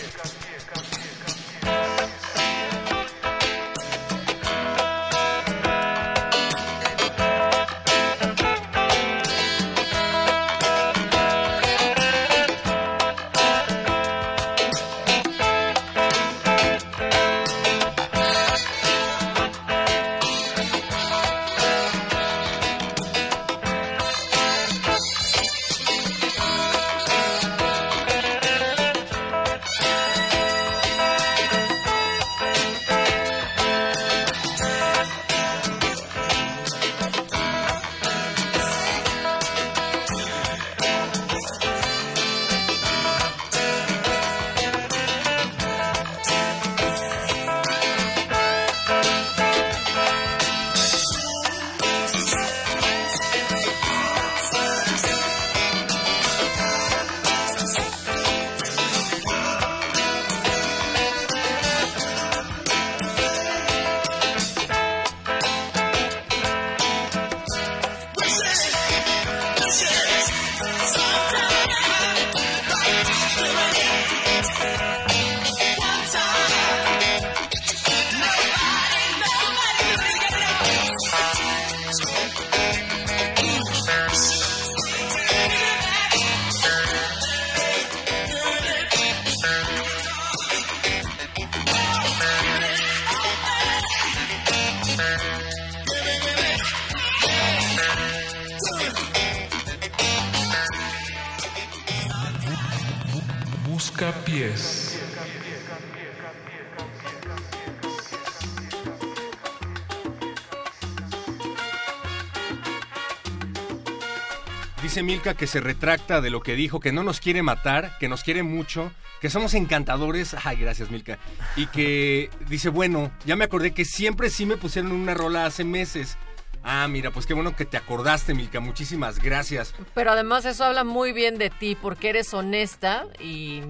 [114.86, 118.08] Dice Milka que se retracta de lo que dijo, que no nos quiere matar, que
[118.08, 120.36] nos quiere mucho, que somos encantadores.
[120.44, 121.18] Ay, gracias Milka.
[121.56, 125.64] Y que dice, bueno, ya me acordé que siempre sí me pusieron una rola hace
[125.64, 126.16] meses.
[126.62, 128.60] Ah, mira, pues qué bueno que te acordaste, Milka.
[128.60, 129.74] Muchísimas gracias.
[129.92, 133.62] Pero además eso habla muy bien de ti porque eres honesta y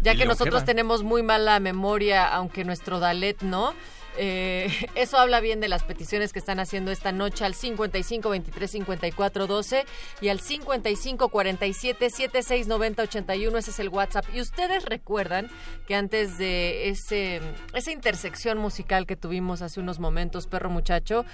[0.00, 3.74] ya Y que nosotros tenemos muy mala memoria, aunque nuestro Dalet no.
[4.16, 8.70] Eh, eso habla bien de las peticiones que están haciendo esta noche al 55 23
[8.70, 9.86] 54 12
[10.20, 13.58] y al 55 47 76 90 81.
[13.58, 14.26] Ese es el WhatsApp.
[14.34, 15.48] Y ustedes recuerdan
[15.86, 17.40] que antes de ese,
[17.74, 21.24] esa intersección musical que tuvimos hace unos momentos, perro muchacho,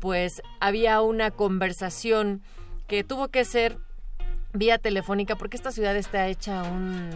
[0.00, 2.42] pues había una conversación
[2.86, 3.78] que tuvo que ser
[4.52, 7.10] vía telefónica porque esta ciudad está hecha un,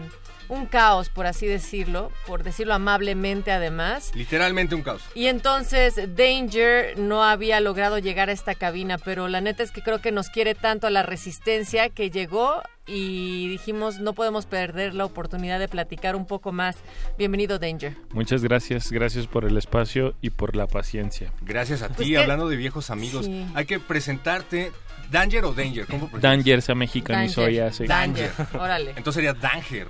[0.48, 4.10] un caos, por así decirlo, por decirlo amablemente además.
[4.14, 5.02] Literalmente un caos.
[5.14, 9.82] Y entonces Danger no había logrado llegar a esta cabina, pero la neta es que
[9.82, 14.92] creo que nos quiere tanto a la resistencia que llegó y dijimos no podemos perder
[14.94, 16.76] la oportunidad de platicar un poco más.
[17.16, 17.96] Bienvenido Danger.
[18.12, 21.32] Muchas gracias, gracias por el espacio y por la paciencia.
[21.42, 23.26] Gracias a ti, Pues que- hablando de viejos amigos.
[23.26, 23.46] Sí.
[23.54, 24.72] Hay que presentarte.
[25.10, 25.86] ¿Danger o Danger?
[25.86, 26.08] ¿Cómo?
[26.18, 27.54] Danger se mexicanizó Danger.
[27.66, 27.86] ya, sí.
[27.86, 28.90] Danger, órale.
[28.96, 29.86] Entonces sería Danger.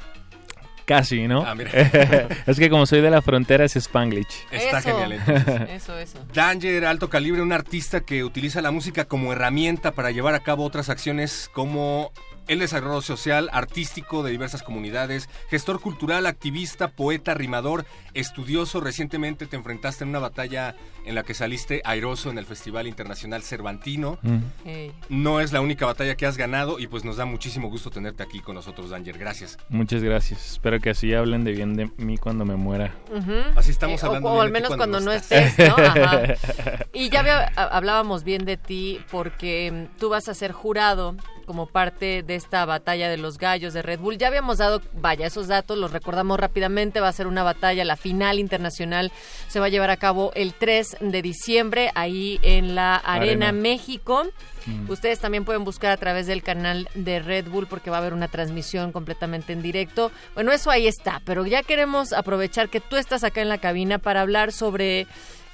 [0.97, 1.45] Casi, ¿no?
[1.47, 1.71] Ah, mira.
[2.47, 4.47] es que como soy de la frontera es Spanglish.
[4.51, 4.89] Está Eso.
[4.91, 5.71] genial entonces.
[5.71, 6.19] Eso, eso.
[6.35, 10.65] Danger, alto calibre, un artista que utiliza la música como herramienta para llevar a cabo
[10.65, 12.13] otras acciones como
[12.49, 18.81] el desarrollo social, artístico de diversas comunidades, gestor cultural, activista, poeta, rimador, estudioso.
[18.81, 20.75] Recientemente te enfrentaste en una batalla
[21.05, 24.19] en la que saliste airoso en el Festival Internacional Cervantino.
[24.23, 24.37] Mm.
[24.65, 24.93] Hey.
[25.09, 28.23] No es la única batalla que has ganado y pues nos da muchísimo gusto tenerte
[28.23, 29.19] aquí con nosotros, Danger.
[29.19, 29.59] Gracias.
[29.69, 30.53] Muchas gracias.
[30.53, 32.95] Espero que así hablen de bien de mí cuando me muera.
[33.11, 33.33] Ujú.
[33.57, 35.59] Así estamos Eh, o- hablando o, bien al de ti menos cuando cuando, no estés,
[35.59, 35.77] ¿no?
[35.77, 36.23] Ajá.
[36.93, 41.17] Y ya hablábamos bien de ti porque mm, tú vas a ser jurado
[41.53, 44.17] como parte de esta batalla de los gallos de Red Bull.
[44.17, 46.99] Ya habíamos dado, vaya, esos datos los recordamos rápidamente.
[46.99, 49.13] Va a ser una batalla, la final internacional
[49.49, 53.53] se va a llevar a cabo el 3 de diciembre ahí en la Arena, Arena.
[53.53, 54.25] México.
[54.65, 54.89] Mm.
[54.89, 58.15] Ustedes también pueden buscar a través del canal de Red Bull porque va a haber
[58.15, 60.11] una transmisión completamente en directo.
[60.33, 63.99] Bueno, eso ahí está, pero ya queremos aprovechar que tú estás acá en la cabina
[63.99, 65.07] para hablar sobre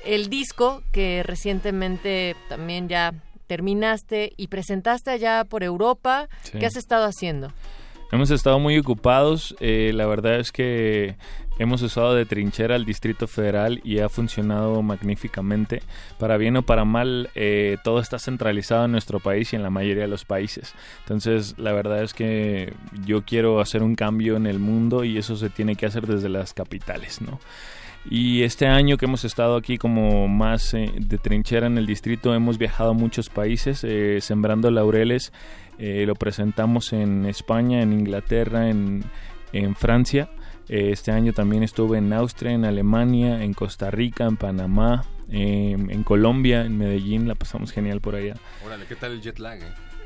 [0.04, 3.14] el disco que recientemente también ya
[3.48, 6.28] terminaste y presentaste allá por Europa.
[6.42, 6.58] Sí.
[6.60, 7.52] ¿Qué has estado haciendo?
[8.10, 9.54] Hemos estado muy ocupados.
[9.60, 11.16] eh, la verdad es que
[11.58, 15.82] hemos usado de trinchera al Distrito Federal y ha funcionado magníficamente.
[16.18, 19.70] Para bien o para mal, eh, todo está centralizado en nuestro país y en la
[19.70, 20.74] mayoría de los países.
[21.00, 22.72] Entonces, la verdad es que
[23.04, 26.30] yo quiero hacer un cambio en el mundo y eso se tiene que hacer desde
[26.30, 27.40] las capitales, ¿no?
[28.10, 32.34] Y este año que hemos estado aquí como más eh, de trinchera en el distrito,
[32.34, 35.32] hemos viajado a muchos países, eh, sembrando laureles.
[35.78, 39.04] Eh, lo presentamos en España, en Inglaterra, en,
[39.52, 40.30] en Francia.
[40.68, 45.76] Eh, este año también estuve en Austria, en Alemania, en Costa Rica, en Panamá, eh,
[45.76, 47.28] en Colombia, en Medellín.
[47.28, 48.34] La pasamos genial por allá.
[48.64, 49.60] Órale, ¿qué tal el jet lag?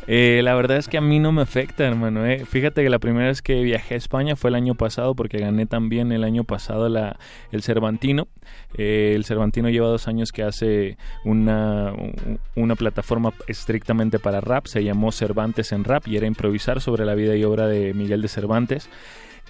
[0.07, 0.41] Eh?
[0.43, 2.27] La verdad es que a mí no me afecta, hermano.
[2.27, 2.45] eh.
[2.45, 5.66] Fíjate que la primera vez que viajé a España fue el año pasado porque gané
[5.66, 7.19] también el año pasado la,
[7.51, 8.29] el Cervantino.
[8.77, 11.93] Eh, el Cervantino lleva dos años que hace una,
[12.57, 14.66] una plataforma estrictamente para rap.
[14.66, 18.23] Se llamó Cervantes en Rap y era improvisar sobre la vida y obra de Miguel
[18.23, 18.89] de Cervantes.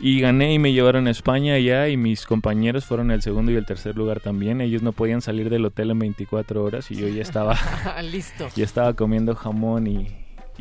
[0.00, 3.56] Y gané y me llevaron a España allá y mis compañeros fueron el segundo y
[3.56, 4.60] el tercer lugar también.
[4.60, 7.56] Ellos no podían salir del hotel en 24 horas y yo ya estaba,
[8.02, 8.48] Listo.
[8.56, 10.08] ya estaba comiendo jamón y,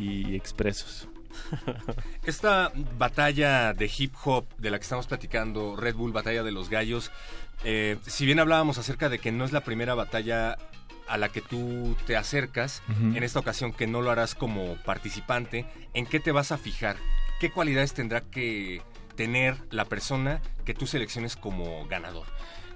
[0.02, 1.08] y expresos.
[2.24, 6.68] Esta batalla de hip hop de la que estamos platicando, Red Bull Batalla de los
[6.68, 7.10] Gallos,
[7.64, 10.56] eh, si bien hablábamos acerca de que no es la primera batalla
[11.08, 15.66] a la que tú te acercas, en esta ocasión que no lo harás como participante,
[15.94, 16.96] ¿en qué te vas a fijar?
[17.38, 18.82] ¿Qué cualidades tendrá que
[19.14, 22.26] tener la persona que tú selecciones como ganador?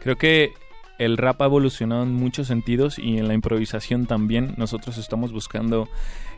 [0.00, 0.52] Creo que
[0.98, 4.54] el rap ha evolucionado en muchos sentidos y en la improvisación también.
[4.56, 5.88] Nosotros estamos buscando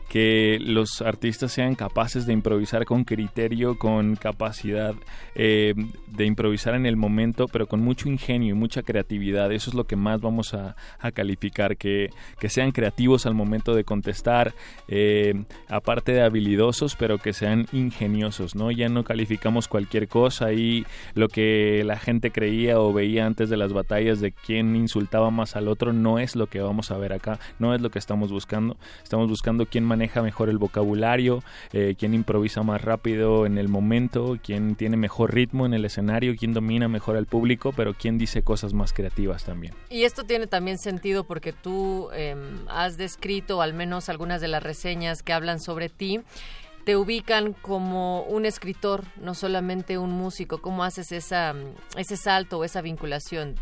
[0.09, 4.95] que los artistas sean capaces de improvisar con criterio, con capacidad
[5.35, 5.75] eh,
[6.07, 9.51] de improvisar en el momento, pero con mucho ingenio y mucha creatividad.
[9.51, 10.75] Eso es lo que más vamos a,
[11.13, 12.09] calificar, que,
[12.39, 14.53] que sean creativos al momento de contestar,
[14.87, 18.71] eh, aparte de habilidosos, pero que sean ingeniosos, ¿no?
[18.71, 23.57] Ya no calificamos cualquier cosa y lo que la gente creía o veía antes de
[23.57, 27.13] las batallas de quién insultaba más al otro no es lo que vamos a ver
[27.13, 28.77] acá, no es lo que estamos buscando.
[29.03, 31.43] Estamos buscando quién maneja maneja mejor el vocabulario,
[31.73, 36.35] eh, quién improvisa más rápido en el momento, quién tiene mejor ritmo en el escenario,
[36.39, 39.73] quién domina mejor al público, pero quién dice cosas más creativas también.
[39.89, 44.63] Y esto tiene también sentido porque tú em, has descrito, al menos algunas de las
[44.63, 46.21] reseñas que hablan sobre ti,
[46.85, 50.61] te ubican como un escritor, no solamente un músico.
[50.61, 51.53] ¿Cómo haces esa,
[51.97, 53.55] ese salto o esa vinculación?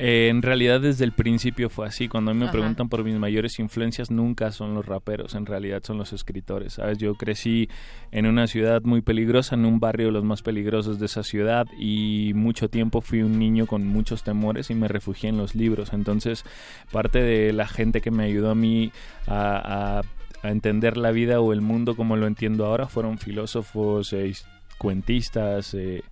[0.00, 2.06] Eh, en realidad desde el principio fue así.
[2.06, 2.52] Cuando a mí me Ajá.
[2.52, 6.74] preguntan por mis mayores influencias, nunca son los raperos, en realidad son los escritores.
[6.74, 6.98] ¿sabes?
[6.98, 7.68] Yo crecí
[8.12, 11.66] en una ciudad muy peligrosa, en un barrio de los más peligrosos de esa ciudad
[11.76, 15.92] y mucho tiempo fui un niño con muchos temores y me refugié en los libros.
[15.92, 16.44] Entonces
[16.92, 18.92] parte de la gente que me ayudó a mí
[19.26, 20.02] a, a-
[20.46, 24.32] a entender la vida o el mundo como lo entiendo ahora fueron filósofos, eh,
[24.78, 26.02] cuentistas, eh,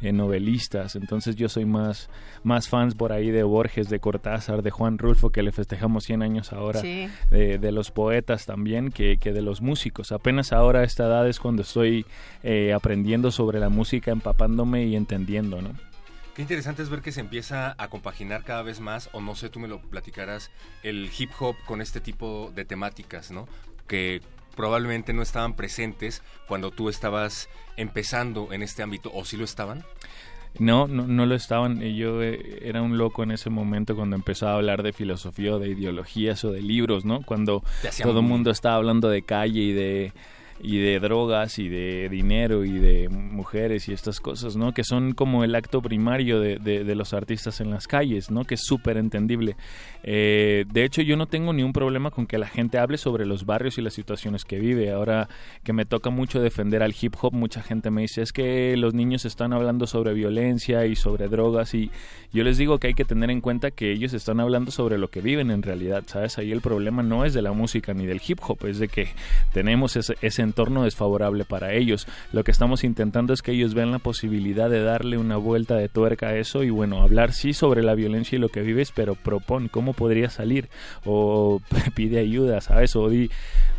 [0.00, 0.96] eh, novelistas.
[0.96, 2.08] Entonces yo soy más,
[2.42, 6.22] más fans por ahí de Borges, de Cortázar, de Juan Rulfo, que le festejamos 100
[6.22, 7.08] años ahora, Sí.
[7.30, 10.12] de, de los poetas también, que, que de los músicos.
[10.12, 12.06] Apenas ahora a esta edad es cuando estoy
[12.42, 15.70] eh, aprendiendo sobre la música, empapándome y entendiendo, ¿no?
[16.34, 19.50] Qué interesante es ver que se empieza a compaginar cada vez más, o no sé,
[19.50, 20.50] tú me lo platicarás,
[20.82, 23.46] el hip hop con este tipo de temáticas, ¿no?
[23.88, 24.22] Que
[24.60, 29.84] probablemente no estaban presentes cuando tú estabas empezando en este ámbito, o sí lo estaban.
[30.58, 31.80] No, no, no lo estaban.
[31.80, 35.58] Yo eh, era un loco en ese momento cuando empezaba a hablar de filosofía o
[35.58, 37.22] de ideologías o de libros, ¿no?
[37.22, 37.62] Cuando
[38.02, 40.12] todo el mundo estaba hablando de calle y de
[40.62, 44.72] y de drogas y de dinero y de mujeres y estas cosas, ¿no?
[44.72, 48.44] Que son como el acto primario de, de- los artistas en las calles, ¿no?
[48.44, 49.56] Que es súper entendible.
[50.02, 53.24] Eh, de hecho, yo no tengo ni un problema con que la gente hable sobre
[53.26, 54.90] los barrios y las situaciones que vive.
[54.90, 55.28] Ahora
[55.62, 58.92] que me toca mucho defender al hip hop, mucha gente me dice, es que los
[58.92, 61.90] niños están hablando sobre violencia y sobre drogas y
[62.32, 65.08] yo les digo que hay que tener en cuenta que ellos están hablando sobre lo
[65.08, 66.38] que viven en realidad, ¿sabes?
[66.38, 69.08] Ahí el problema no es de la música ni del hip hop, es de que
[69.52, 72.06] tenemos ese, ese entorno desfavorable para ellos.
[72.32, 75.88] Lo que estamos intentando es que ellos vean la posibilidad de darle una vuelta de
[75.88, 79.14] tuerca a eso y bueno, hablar sí sobre la violencia y lo que vives, pero
[79.14, 80.68] propon cómo podría salir
[81.04, 81.60] o
[81.94, 82.96] pide ayuda, ¿sabes?
[82.96, 83.30] O di,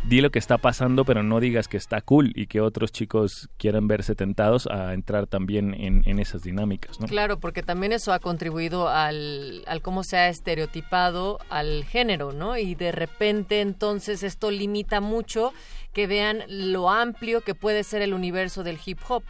[0.08, 3.50] di lo que está pasando, pero no digas que está cool y que otros chicos
[3.58, 6.98] quieran verse tentados a entrar también en, esas dinámicas.
[7.08, 12.56] Claro, porque también eso ha contribuido al, al cómo se ha estereotipado al género, ¿no?
[12.56, 15.52] Y de repente entonces esto limita mucho
[15.92, 19.22] que vean lo amplio que puede ser el universo del hip hop.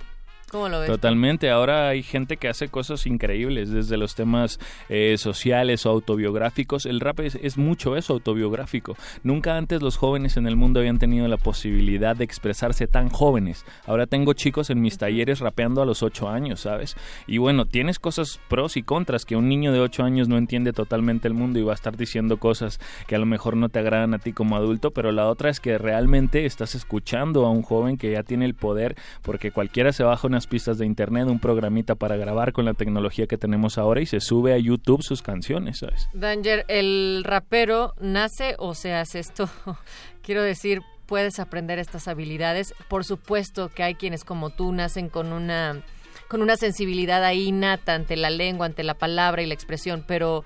[0.53, 0.89] ¿Cómo lo ves?
[0.91, 4.61] Totalmente, ahora hay gente que hace cosas increíbles, desde los temas
[4.91, 6.85] eh, sociales o autobiográficos.
[6.85, 8.95] El rap es, es mucho eso, autobiográfico.
[9.23, 13.65] Nunca antes los jóvenes en el mundo habían tenido la posibilidad de expresarse tan jóvenes.
[13.87, 16.97] Ahora tengo chicos en mis talleres rapeando a los 8 años, ¿sabes?
[17.27, 20.75] Y bueno, tienes cosas pros y contras, que un niño de 8 años no entiende
[20.75, 23.79] totalmente el mundo y va a estar diciendo cosas que a lo mejor no te
[23.79, 27.63] agradan a ti como adulto, pero la otra es que realmente estás escuchando a un
[27.63, 31.95] joven que ya tiene el poder, porque cualquiera se baja pistas de internet, un programita
[31.95, 35.79] para grabar con la tecnología que tenemos ahora y se sube a YouTube sus canciones,
[35.79, 36.09] ¿sabes?
[36.13, 39.49] Danger, ¿el rapero nace o se hace esto?
[40.23, 42.75] Quiero decir, puedes aprender estas habilidades.
[42.89, 45.83] Por supuesto que hay quienes como tú nacen con una
[46.29, 50.45] con una sensibilidad ahí innata ante la lengua, ante la palabra y la expresión, pero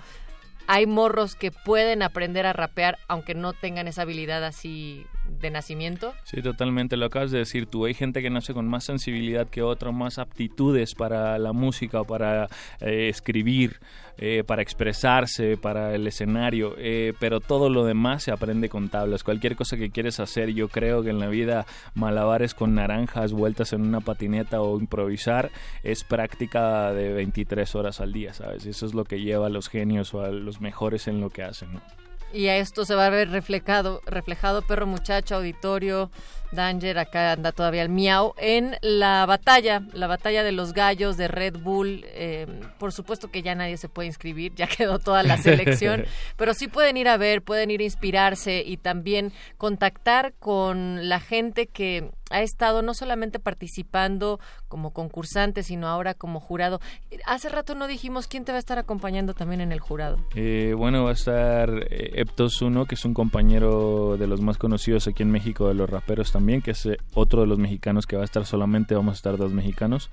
[0.67, 5.05] hay morros que pueden aprender a rapear aunque no tengan esa habilidad así
[5.39, 6.13] de nacimiento.
[6.23, 7.85] Sí, totalmente, lo acabas de decir tú.
[7.85, 12.45] Hay gente que nace con más sensibilidad que otra, más aptitudes para la música para
[12.79, 13.79] eh, escribir,
[14.17, 19.23] eh, para expresarse, para el escenario, eh, pero todo lo demás se aprende con tablas.
[19.23, 23.73] Cualquier cosa que quieres hacer, yo creo que en la vida malabares con naranjas, vueltas
[23.73, 25.51] en una patineta o improvisar
[25.83, 28.65] es práctica de 23 horas al día, ¿sabes?
[28.65, 31.43] Eso es lo que lleva a los genios o a los mejores en lo que
[31.43, 32.06] hacen, ¿no?
[32.33, 36.11] Y a esto se va a ver reflejado, reflejado perro muchacho, auditorio,
[36.51, 41.27] Danger, acá anda todavía el miau, en la batalla, la batalla de los gallos de
[41.27, 42.05] Red Bull.
[42.07, 42.47] Eh,
[42.77, 46.05] por supuesto que ya nadie se puede inscribir, ya quedó toda la selección,
[46.37, 51.19] pero sí pueden ir a ver, pueden ir a inspirarse y también contactar con la
[51.19, 56.79] gente que ha estado no solamente participando como concursante, sino ahora como jurado.
[57.25, 60.17] Hace rato no dijimos quién te va a estar acompañando también en el jurado.
[60.35, 64.57] Eh, bueno, va a estar eh, Eptos 1, que es un compañero de los más
[64.57, 68.05] conocidos aquí en México, de los raperos también, que es eh, otro de los mexicanos
[68.05, 70.09] que va a estar solamente, vamos a estar dos mexicanos.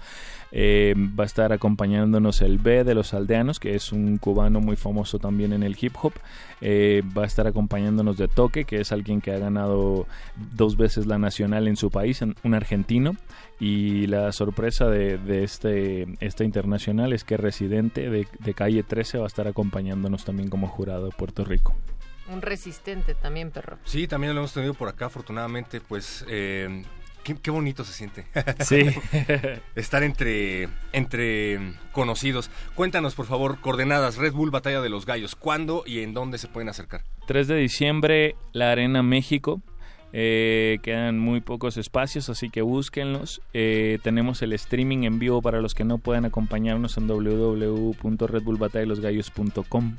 [0.57, 4.77] Eh, va a estar acompañándonos el B de los aldeanos, que es un cubano muy
[4.77, 6.13] famoso también en el hip hop.
[6.61, 10.07] Eh, va a estar acompañándonos de Toque, que es alguien que ha ganado
[10.55, 13.17] dos veces la nacional en su país, en- un argentino.
[13.59, 19.19] Y la sorpresa de, de este, esta internacional es que Residente de, de Calle 13
[19.19, 21.75] va a estar acompañándonos también como jurado de Puerto Rico.
[22.33, 23.77] Un resistente también, perro.
[23.85, 26.85] Sí, también lo hemos tenido por acá, afortunadamente, pues eh,
[27.25, 28.27] qué, qué bonito se siente.
[28.61, 28.87] Sí.
[29.75, 31.59] Estar entre, entre
[31.93, 32.51] conocidos.
[32.77, 36.47] Cuéntanos, por favor, coordenadas, Red Bull Batalla de los Gallos, ¿cuándo y en dónde se
[36.47, 37.03] pueden acercar?
[37.27, 39.61] 3 de diciembre, la Arena México.
[40.17, 43.43] Eh, quedan muy pocos espacios, así que búsquenlos.
[43.53, 49.97] Eh, tenemos el streaming en vivo para los que no puedan acompañarnos en www.redbullbatadelosgallos.com.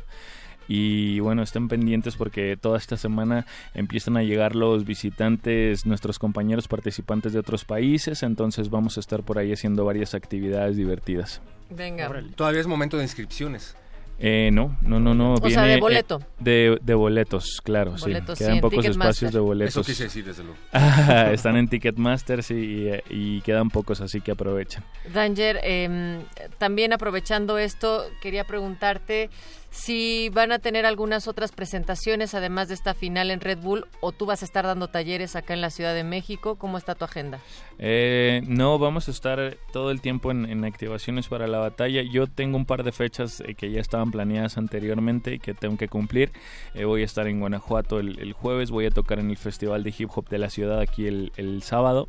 [0.68, 6.68] Y bueno, estén pendientes porque toda esta semana empiezan a llegar los visitantes, nuestros compañeros
[6.68, 11.42] participantes de otros países, entonces vamos a estar por ahí haciendo varias actividades divertidas.
[11.70, 12.12] Venga.
[12.36, 13.76] Todavía es momento de inscripciones.
[14.18, 15.34] Eh, no, no, no, no.
[15.34, 16.22] O sea, de viene, boleto.
[16.22, 18.46] eh, de, de boletos, claro, Boletos, sí.
[18.46, 19.76] Quedan pocos espacios de boletos.
[19.76, 20.58] Eso quise decir, desde luego.
[21.34, 22.54] Están en Ticketmaster, sí,
[23.10, 24.84] y, y quedan pocos, así que aprovechen.
[25.14, 26.22] Danger, eh,
[26.58, 29.30] también aprovechando esto, quería preguntarte
[29.76, 34.14] si van a tener algunas otras presentaciones además de esta final en Red Bull o
[34.14, 36.56] tú vas a estar dando talleres acá en la Ciudad de México.
[36.56, 37.40] ¿Cómo está tu agenda?
[37.78, 42.02] Eh, no, vamos a estar todo el tiempo en, en activaciones para la batalla.
[42.02, 45.78] Yo tengo un par de fechas eh, que ya estaban planeadas anteriormente y que tengo
[45.78, 46.32] que cumplir.
[46.74, 49.84] Eh, voy a estar en Guanajuato el, el jueves, voy a tocar en el Festival
[49.84, 52.08] de Hip Hop de la ciudad aquí el, el sábado.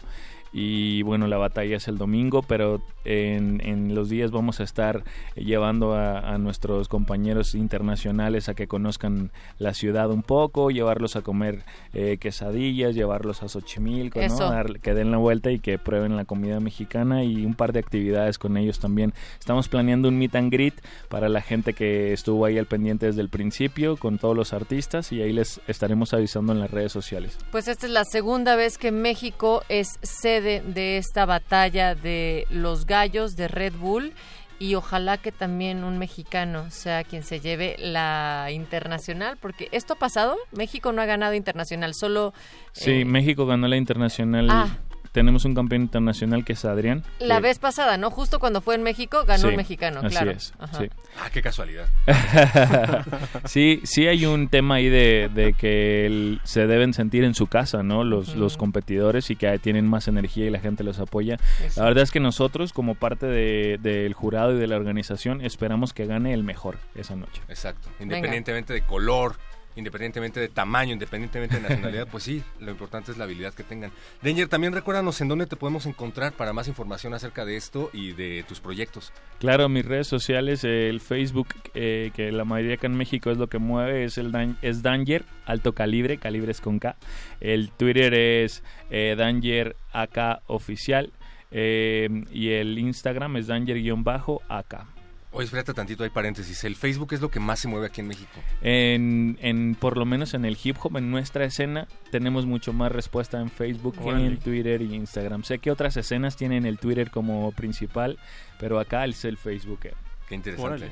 [0.59, 5.05] Y bueno, la batalla es el domingo, pero en, en los días vamos a estar
[5.35, 11.20] llevando a, a, nuestros compañeros internacionales a que conozcan la ciudad un poco, llevarlos a
[11.20, 11.62] comer
[11.93, 14.39] eh, quesadillas, llevarlos a Xochimilco, ¿no?
[14.39, 17.81] Dar- que den la vuelta y que prueben la comida mexicana y un par de
[17.81, 19.12] actividades con ellos también.
[19.39, 20.74] Estamos planeando un meet and greet
[21.11, 25.12] para la gente que estuvo ahí al pendiente desde el principio con todos los artistas
[25.12, 27.37] y ahí les estaremos avisando en las redes sociales.
[27.53, 29.99] Pues esta es la segunda vez que México es
[30.47, 34.12] sede de esta batalla de los gallos de Red Bull
[34.59, 39.98] y ojalá que también un mexicano sea quien se lleve la internacional, porque esto ha
[39.98, 42.32] pasado, México no ha ganado internacional, solo
[42.73, 44.48] Sí, eh, México ganó la internacional.
[44.51, 44.78] Ah.
[45.16, 47.02] Tenemos un campeón internacional que es Adrián.
[47.20, 48.10] la que- vez pasada, ¿no?
[48.10, 50.30] Justo cuando fue en México ganó Sí, un mexicano, así claro.
[50.32, 50.76] es, Ajá.
[50.78, 50.90] sí.
[51.18, 51.86] Ah, qué casualidad.
[53.47, 57.47] sí, sí hay un tema ahí de, de que el- se deben sentir en su
[57.47, 58.05] casa, ¿no?
[58.05, 61.38] Los, competidores y que tienen más energía y la gente los apoya.
[61.64, 61.80] Eso.
[61.80, 65.94] La verdad es que nosotros, como parte de- del jurado y de la organización, esperamos
[65.94, 67.40] que gane el mejor esa noche.
[67.48, 67.88] Exacto.
[68.01, 69.36] Independientemente de color,
[69.77, 73.93] independientemente de tamaño, independientemente de nacionalidad, pues sí, lo importante es la habilidad que tengan.
[74.23, 78.12] Danger, también recuérdanos en dónde te podemos encontrar para más información acerca de esto y
[78.12, 79.12] de tus proyectos.
[79.39, 83.48] Claro, mis redes sociales, el Facebook, eh, que la mayoría acá en México es lo
[83.48, 86.97] que mueve, es el es Danger, alto calibre, calibres con K.
[87.40, 91.12] El Twitter es eh, Danger AK oficial
[91.51, 94.95] eh, y el Instagram es Danger-AK.
[95.36, 96.64] Oye, espérate tantito, hay paréntesis.
[96.64, 98.40] El Facebook es lo que más se mueve aquí en México.
[98.62, 102.90] En, en, por lo menos en el hip hop, en nuestra escena, tenemos mucho más
[102.90, 105.42] respuesta en Facebook que en Twitter y Instagram.
[105.44, 108.18] Sé que otras escenas tienen el Twitter como principal,
[108.58, 109.80] pero acá es el Facebook.
[110.26, 110.88] Qué interesante.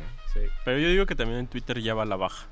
[0.63, 2.47] Pero yo digo que también en Twitter ya va a la baja,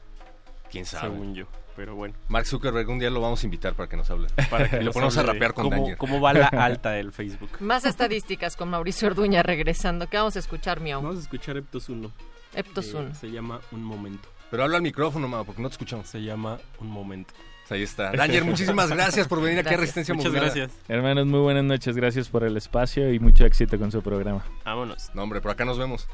[0.70, 1.10] ¿Quién sabe?
[1.10, 1.46] según yo.
[1.76, 2.14] Pero bueno.
[2.28, 4.28] Mark Zuckerberg, un día lo vamos a invitar para que nos hable.
[4.50, 5.96] Para que y lo ponemos a rapear con cómo, Danger.
[5.96, 7.50] cómo va la alta del Facebook.
[7.60, 10.06] Más estadísticas con Mauricio Orduña regresando.
[10.08, 11.00] ¿Qué vamos a escuchar, Miau?
[11.02, 12.12] Vamos a escuchar Eptos 1.
[12.54, 13.14] Eptos Eh, 1.
[13.14, 14.28] se llama Un Momento.
[14.50, 16.06] Pero habla al micrófono, Mao, porque no te escuchamos.
[16.06, 17.32] Se llama Un Momento.
[17.70, 18.12] Ahí está.
[18.12, 19.78] Danger, muchísimas gracias por venir aquí a.
[19.78, 20.54] Resistencia Muchas Modulada.
[20.54, 20.78] gracias.
[20.88, 21.96] Hermanos, muy buenas noches.
[21.96, 24.44] Gracias por el espacio y mucho éxito con su programa.
[24.66, 25.08] Vámonos.
[25.14, 26.06] No, hombre, por acá nos vemos.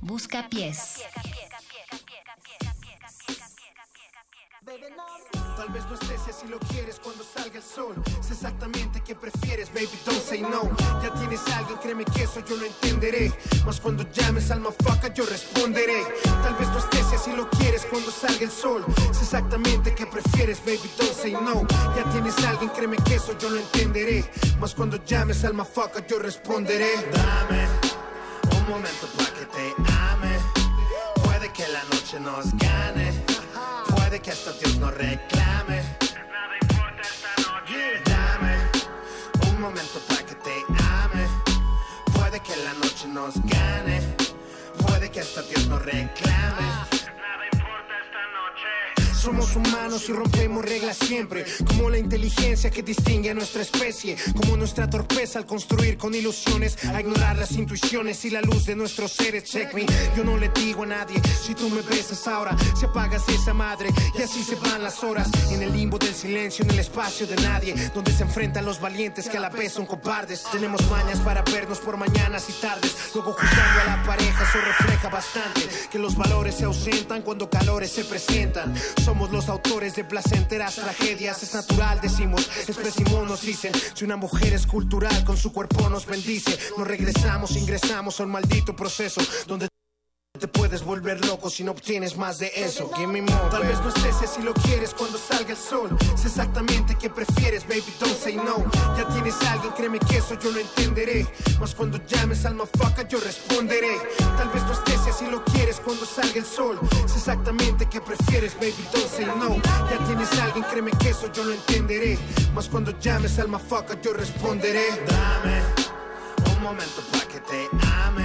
[0.00, 1.02] Busca pies.
[5.60, 7.94] Tal vez no estés si lo quieres cuando salga el sol.
[8.26, 10.70] Sé exactamente qué prefieres, baby, don't say no.
[11.02, 13.30] Ya tienes a alguien, créeme que eso yo lo entenderé.
[13.66, 16.02] Mas cuando llames al mafaca yo responderé.
[16.42, 18.86] Tal vez no estés si lo quieres cuando salga el sol.
[19.12, 21.66] Sé exactamente qué prefieres, baby, don't say no.
[21.94, 24.24] Ya tienes a alguien, créeme que eso yo lo entenderé.
[24.58, 27.06] Mas cuando llames al mafaca yo responderé.
[27.12, 27.68] Dame
[28.56, 30.38] un momento para que te ame.
[31.22, 33.29] Puede que la noche nos gane.
[34.10, 35.76] Puede que hasta Dios nos reclame.
[35.76, 38.02] Nada importa esta noche.
[38.06, 38.56] Dame
[39.48, 40.50] un momento para que te
[40.82, 41.28] ame.
[42.12, 44.00] Puede que la noche nos gane.
[44.84, 46.89] Puede que hasta Dios nos reclame.
[49.20, 54.56] Somos humanos y rompemos reglas siempre, como la inteligencia que distingue a nuestra especie, como
[54.56, 59.12] nuestra torpeza al construir con ilusiones, a ignorar las intuiciones y la luz de nuestros
[59.12, 59.44] seres.
[59.44, 59.84] Check me,
[60.16, 63.90] yo no le digo a nadie, si tú me besas ahora, si apagas esa madre,
[64.18, 67.36] y así se van las horas, en el limbo del silencio, en el espacio de
[67.36, 70.44] nadie, donde se enfrentan los valientes que a la vez son cobardes.
[70.50, 75.10] Tenemos mañas para vernos por mañanas y tardes, luego juzgando a la pareja, eso refleja
[75.10, 78.74] bastante que los valores se ausentan cuando calores se presentan.
[79.10, 83.72] Somos los autores de placenteras tragedias, es natural, decimos, expresimos, nos dicen.
[83.92, 86.56] Si una mujer es cultural, con su cuerpo nos bendice.
[86.78, 89.69] Nos regresamos, ingresamos a un maldito proceso donde
[90.40, 92.90] te puedes volver loco si no obtienes más de eso.
[92.96, 95.90] Give me more, Tal vez no estés si así lo quieres cuando salga el sol.
[96.16, 98.64] Sé exactamente qué prefieres, baby, don't say no.
[98.96, 101.26] Ya tienes a alguien, créeme que eso yo lo entenderé.
[101.60, 103.98] Mas cuando llames al mafaca yo responderé.
[104.38, 106.78] Tal vez no estés si lo quieres cuando salga el sol.
[107.06, 109.56] Sé exactamente qué prefieres, baby, don't say no.
[109.90, 112.18] Ya tienes a alguien, créeme que eso yo lo entenderé.
[112.54, 114.86] Mas cuando llames al mafaca yo responderé.
[115.06, 115.60] Dame
[116.56, 117.68] un momento para que te
[118.04, 118.19] ame.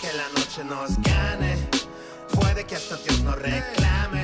[0.00, 1.58] Que la noche nos gane,
[2.32, 4.22] puede que hasta Dios nos reclame.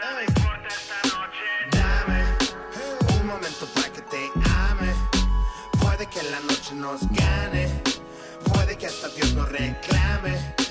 [0.00, 1.44] No me importa esta noche.
[1.70, 4.30] Dame un momento para que te
[4.68, 4.92] ame.
[5.80, 7.70] Puede que la noche nos gane,
[8.52, 10.61] puede que hasta Dios nos reclame.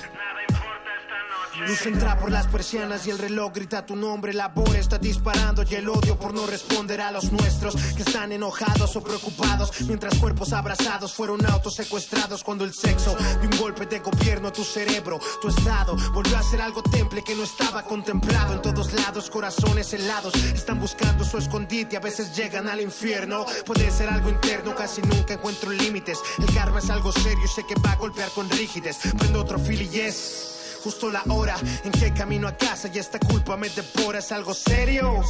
[1.66, 4.32] Luz entra por las persianas y el reloj grita tu nombre.
[4.32, 8.32] La bola está disparando y el odio por no responder a los nuestros que están
[8.32, 9.70] enojados o preocupados.
[9.82, 14.52] Mientras cuerpos abrazados fueron autos secuestrados cuando el sexo de un golpe de gobierno a
[14.52, 18.54] tu cerebro, tu estado volvió a ser algo temple que no estaba contemplado.
[18.54, 21.96] En todos lados, corazones helados están buscando su escondite.
[21.96, 23.46] A veces llegan al infierno.
[23.64, 26.18] Puede ser algo interno, casi nunca encuentro límites.
[26.38, 28.98] El karma es algo serio y sé que va a golpear con rígides.
[29.16, 33.18] Prendo otro fil y yes justo la hora en que camino a casa y esta
[33.18, 34.18] culpa me devora.
[34.18, 35.22] Es algo serio.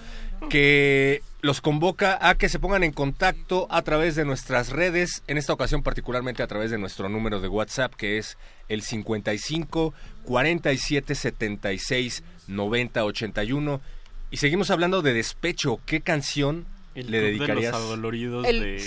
[0.50, 5.38] que los convoca a que se pongan en contacto a través de nuestras redes, en
[5.38, 8.38] esta ocasión particularmente a través de nuestro número de WhatsApp que es
[8.70, 9.94] el 55
[10.24, 13.82] 47 76 90 81.
[14.32, 15.82] Y seguimos hablando de despecho.
[15.86, 16.66] ¿Qué canción
[16.96, 17.74] El le Club de dedicarías?
[17.74, 18.80] los adoloridos El-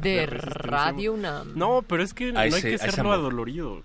[0.00, 0.26] de...
[0.26, 1.52] Radio UNAM.
[1.56, 3.14] No, pero es que no hay que serlo amor.
[3.14, 3.84] adolorido.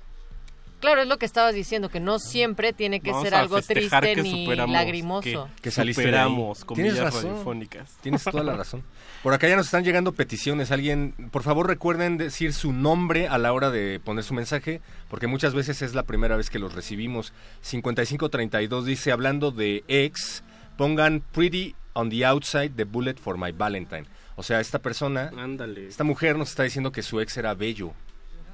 [0.85, 3.99] Claro, es lo que estabas diciendo, que no siempre tiene que Vamos ser algo triste
[3.99, 5.49] que ni lagrimoso.
[5.61, 5.93] que ahí.
[5.93, 7.23] superamos Tienes comillas razón.
[7.31, 7.91] radiofónicas.
[8.01, 8.83] Tienes toda la razón.
[9.23, 10.71] Por acá ya nos están llegando peticiones.
[10.71, 15.25] Alguien, por favor recuerden decir su nombre a la hora de poner su mensaje, porque
[15.27, 17.33] muchas veces es la primera vez que los recibimos.
[17.61, 20.43] 5532 dice, hablando de ex,
[20.77, 24.05] pongan Pretty on the outside, the bullet for my Valentine.
[24.35, 27.93] O sea, esta persona, Ándale, esta mujer nos está diciendo que su ex era bello,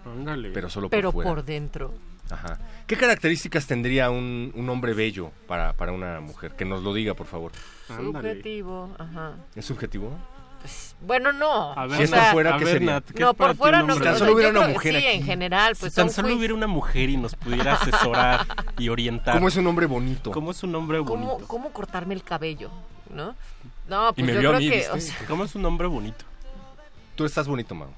[0.06, 0.52] ándale.
[0.54, 1.30] pero solo Pero por fuera.
[1.36, 1.94] por dentro.
[2.32, 2.58] Ajá.
[2.88, 6.54] ¿Qué características tendría un, un hombre bello para, para una mujer?
[6.56, 7.52] Que nos lo diga, por favor.
[7.88, 9.34] Subjetivo, ajá.
[9.56, 10.18] ¿Es subjetivo?
[10.62, 11.74] pues, bueno, no.
[11.74, 12.92] A ver, Si fuera, ¿qué ver, sería?
[12.94, 13.98] Nat, ¿qué no, por fuera no.
[14.00, 15.18] tan solo hubiera una mujer Sí, aquí.
[15.18, 18.46] en general, pues si tan solo hubiera una mujer y nos pudiera asesorar
[18.78, 19.36] y orientar.
[19.36, 20.32] ¿Cómo es un hombre bonito?
[20.32, 21.34] ¿Cómo es un hombre bonito?
[21.34, 22.70] ¿Cómo, cómo cortarme el cabello,
[23.10, 23.36] ¿no?
[23.90, 24.92] No, pues me yo vio a creo mí, que, ¿viste?
[24.92, 26.24] o sea, ¿Cómo es un hombre bonito?
[27.16, 27.90] Tú estás bonito, Mau.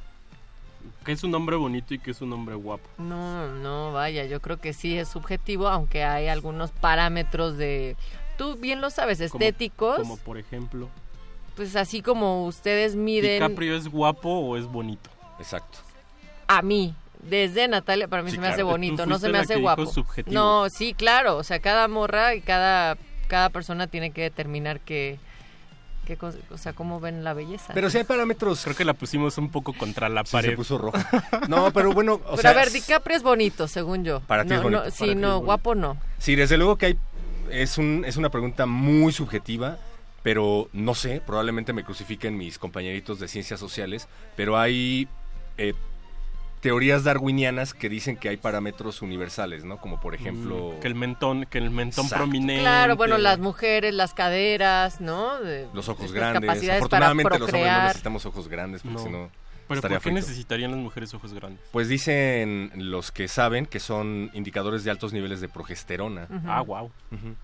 [1.03, 2.87] ¿Qué es un hombre bonito y qué es un hombre guapo?
[2.97, 7.95] no, no, vaya, yo creo que sí es subjetivo, aunque hay algunos parámetros de,
[8.37, 10.89] tú bien lo sabes, estéticos, Como por ejemplo,
[11.55, 15.09] pues así como ustedes miden ¿DiCaprio es guapo o es bonito?
[15.39, 15.79] Exacto.
[16.47, 16.95] a mí.
[17.21, 19.61] Desde Natalia para mí Sí, se me hace bonito, no se me la hace que
[19.61, 19.85] guapo.
[19.85, 20.33] subjetivo.
[20.33, 22.97] No, sí, claro, o sea, cada morra y cada
[23.29, 25.19] cada persona tiene que determinar qué
[26.05, 26.17] qué
[26.51, 27.73] o sea, cómo ven la belleza.
[27.73, 28.63] Pero si hay parámetros...
[28.63, 30.49] Creo que la pusimos un poco contra la Sí, pared.
[30.51, 31.07] se puso roja.
[31.47, 32.51] No, pero bueno, o Pero sea...
[32.51, 34.19] a ver, DiCaprio es bonito, según yo.
[34.21, 35.45] Para ti no, es bonito, no, sí, ti no, bonito.
[35.45, 35.97] guapo no.
[36.17, 36.97] Sí, desde luego que hay...
[37.49, 39.77] Es, un, es una pregunta muy subjetiva,
[40.23, 45.07] pero no sé, probablemente me crucifiquen mis compañeritos de ciencias sociales, pero hay
[45.57, 45.73] eh,
[46.63, 49.77] teorías darwinianas que dicen que hay parámetros universales, ¿no?
[49.81, 50.75] Como por ejemplo...
[50.77, 52.23] Mm, que el mentón, que el mentón Exacto.
[52.23, 52.61] prominente.
[52.61, 55.39] Claro, bueno, las mujeres, las caderas, ¿no?
[55.41, 56.49] De- Los ojos grandes.
[56.69, 59.03] Afortunadamente para los hombres no necesitamos ojos grandes porque No.
[59.03, 59.42] si no
[59.73, 60.27] Pero estaría ¿por qué frito.
[60.27, 61.59] necesitarían las mujeres ojos grandes?
[61.71, 66.27] Pues dicen los que saben que son indicadores de altos niveles de progesterona.
[66.45, 66.91] Ah, wow.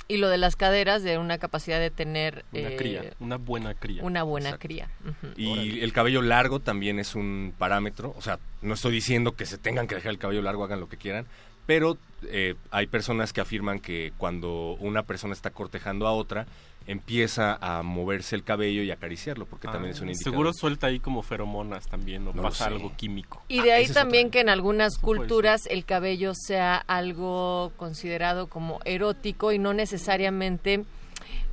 [0.07, 3.73] Y lo de las caderas, de una capacidad de tener Una eh, cría, una buena
[3.73, 4.03] cría.
[4.03, 4.67] una buena Exacto.
[4.67, 4.89] cría.
[5.35, 8.13] Y el cabello largo también es un parámetro.
[8.17, 10.89] O sea, no estoy diciendo que se tengan que dejar el cabello largo, hagan lo
[10.89, 11.25] que quieran.
[11.65, 16.47] Pero eh, hay personas que afirman que cuando una persona está cortejando a otra,
[16.89, 20.33] empieza a moverse el cabello y acariciarlo, porque Ah, también es un indicador.
[20.33, 23.43] Seguro suelta ahí como feromonas también, o No pasa algo químico.
[23.47, 24.31] Y de ahí también otra.
[24.31, 30.83] que en algunas culturas el cabello sea algo considerado como erótico y no necesariamente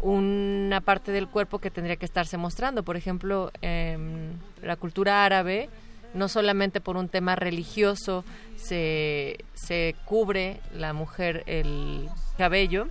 [0.00, 2.82] una parte del cuerpo que tendría que estarse mostrando.
[2.82, 5.68] Por ejemplo, en la cultura árabe,
[6.16, 8.24] no solamente por un tema religioso
[8.56, 12.88] se, se cubre la mujer el cabello,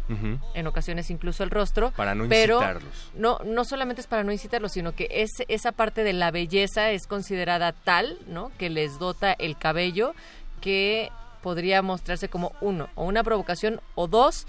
[0.56, 3.12] en ocasiones incluso el rostro, Para no pero incitarlos.
[3.16, 6.90] no no solamente es para no incitarlos, sino que es, esa parte de la belleza
[6.92, 8.52] es considerada tal, ¿no?
[8.58, 10.16] Que les dota el cabello
[10.62, 11.12] que
[11.44, 14.48] podría mostrarse como uno o una provocación o dos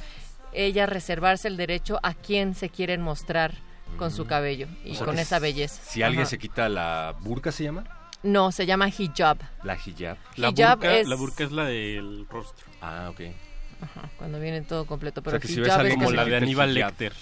[0.55, 3.53] ella reservarse el derecho a quien se quieren mostrar
[3.99, 5.83] con su cabello y O sea con esa belleza.
[5.85, 7.85] Si alguien se quita la burka, ¿se llama?
[8.27, 9.39] No, se llama hijab.
[9.63, 10.17] La hijab.
[10.37, 12.67] La Hijab burka, es- la burka es la del rostro.
[12.81, 13.21] Ah, ok.
[13.83, 16.17] Ajá, cuando viene todo completo, pero sea, que si ves hijab a es alguien Como
[16.17, 16.75] la de Aníbal.
[16.75, 17.13] Lecter.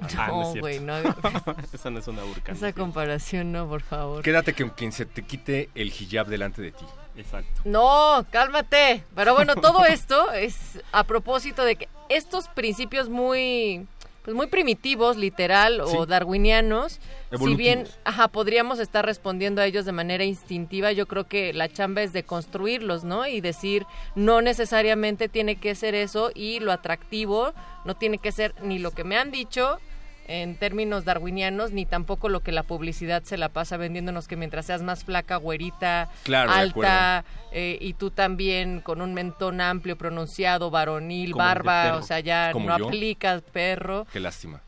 [0.00, 0.94] No, Ah, no güey, no.
[1.72, 2.52] Esa no es una burka.
[2.52, 4.22] Esa comparación no, por favor.
[4.22, 6.84] Quédate con quien se te quite el hijab delante de ti.
[7.16, 7.60] Exacto.
[7.64, 9.04] No, cálmate.
[9.14, 13.86] Pero bueno, todo esto es a propósito de que estos principios muy
[14.24, 16.98] pues muy primitivos, literal o darwinianos,
[17.38, 21.68] si bien ajá, podríamos estar respondiendo a ellos de manera instintiva, yo creo que la
[21.68, 23.26] chamba es de construirlos, ¿no?
[23.26, 23.84] Y decir,
[24.14, 27.52] no necesariamente tiene que ser eso y lo atractivo
[27.84, 29.78] no tiene que ser ni lo que me han dicho
[30.26, 34.66] en términos darwinianos, ni tampoco lo que la publicidad se la pasa vendiéndonos que mientras
[34.66, 40.70] seas más flaca, güerita, Claro, alta, eh, y tú también con un mentón amplio, pronunciado,
[40.70, 41.96] varonil, Como barba, perro.
[41.98, 42.86] o sea, ya Como no yo.
[42.86, 44.06] aplicas perro.
[44.12, 44.60] Qué lástima.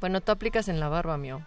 [0.00, 1.42] Bueno, tú aplicas en la barba, mío.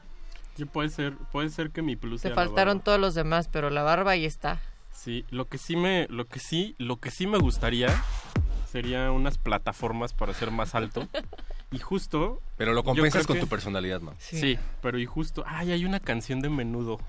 [0.58, 2.84] Sí, puede ser, puede ser que mi plus Te sea la faltaron barba.
[2.84, 4.60] todos los demás, pero la barba ahí está.
[4.94, 7.88] Sí, lo que sí me, lo que sí, lo que sí me gustaría
[8.72, 11.08] sería unas plataformas para ser más alto.
[11.72, 12.42] Y justo.
[12.58, 14.16] Pero lo compensas con que- tu personalidad, man.
[14.20, 14.58] Sí.
[14.82, 15.44] pero y justo.
[15.48, 17.00] Ay, hay una canción de menudo.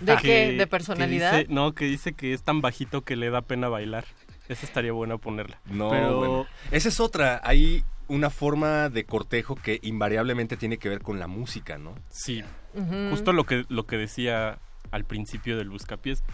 [0.00, 0.50] ¿De que- qué?
[0.52, 1.38] ¿De que personalidad?
[1.38, 4.04] dice- no, que dice que es tan bajito que le da pena bailar.
[4.48, 5.60] Esa estaría buena ponerla.
[5.66, 6.46] No, pero bueno.
[6.70, 7.40] Esa es otra.
[7.44, 11.94] Hay una forma de cortejo que invariablemente tiene que ver con la música, ¿no?
[12.10, 12.42] Sí,
[13.10, 14.58] justo lo que, lo que decía
[14.90, 16.24] al principio del buscapiés.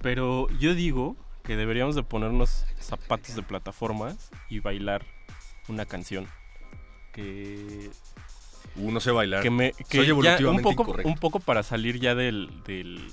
[0.00, 5.04] Pero yo digo que deberíamos de ponernos zapatos de plataformas y bailar
[5.68, 6.26] una canción
[7.14, 7.90] que
[8.76, 9.42] Uno sé bailar.
[9.42, 11.08] que me Soy que ya evolutivamente un poco incorrecto.
[11.08, 13.08] un poco para salir ya del, del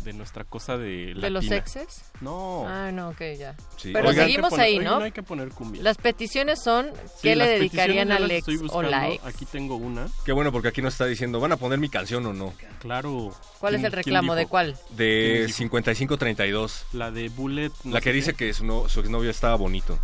[0.00, 2.04] de nuestra cosa de ¿De los exes?
[2.20, 2.66] No.
[2.68, 3.56] Ah, no, ok, ya.
[3.78, 3.90] Sí.
[3.90, 4.98] Pero Oigan, seguimos poner- ahí, ¿no?
[4.98, 5.82] no hay que poner cumbia.
[5.82, 9.24] Las peticiones son, Sí, ¿qué le dedicarían al ex o la ex?
[9.24, 10.06] Aquí tengo una.
[10.26, 12.52] Qué bueno, porque aquí nos está diciendo, ¿van a poner mi canción o no?
[12.80, 13.34] Claro.
[13.60, 14.34] ¿Cuál es ¿Quién- el reclamo?
[14.34, 14.76] ¿De cuál?
[14.90, 15.56] De ¿Quién dijo?
[15.56, 16.84] 5532.
[16.92, 17.70] La de Bullet.
[17.84, 18.12] no La que qué.
[18.16, 19.98] dice que su, no- su exnovio estaba bonito.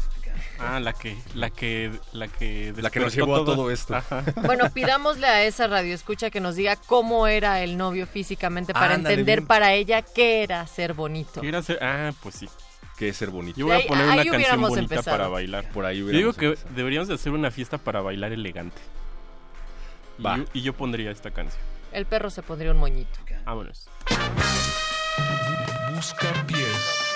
[0.62, 3.94] Ah, la que, la que, la que, La que nos llevó a todo esto.
[3.96, 4.22] Ajá.
[4.44, 8.94] Bueno, pidámosle a esa radio escucha que nos diga cómo era el novio físicamente para
[8.94, 9.46] Ándale, entender bien.
[9.46, 11.40] para ella qué era ser bonito.
[11.40, 12.48] Quiere hacer, ah, pues sí.
[12.98, 13.58] Que es ser bonito.
[13.58, 15.16] Yo voy Ahí- a poner ahí una canción hubiéramos bonita empezado.
[15.16, 15.70] para bailar.
[15.72, 16.74] Por ahí Yo digo que empezado.
[16.74, 18.80] deberíamos de hacer una fiesta para bailar elegante.
[20.18, 20.36] Y Va.
[20.36, 21.62] yo, y yo pondría esta canción.
[21.92, 23.18] El perro se pondría un moñito.
[23.46, 23.88] Vámonos.
[25.94, 27.09] Busca pies.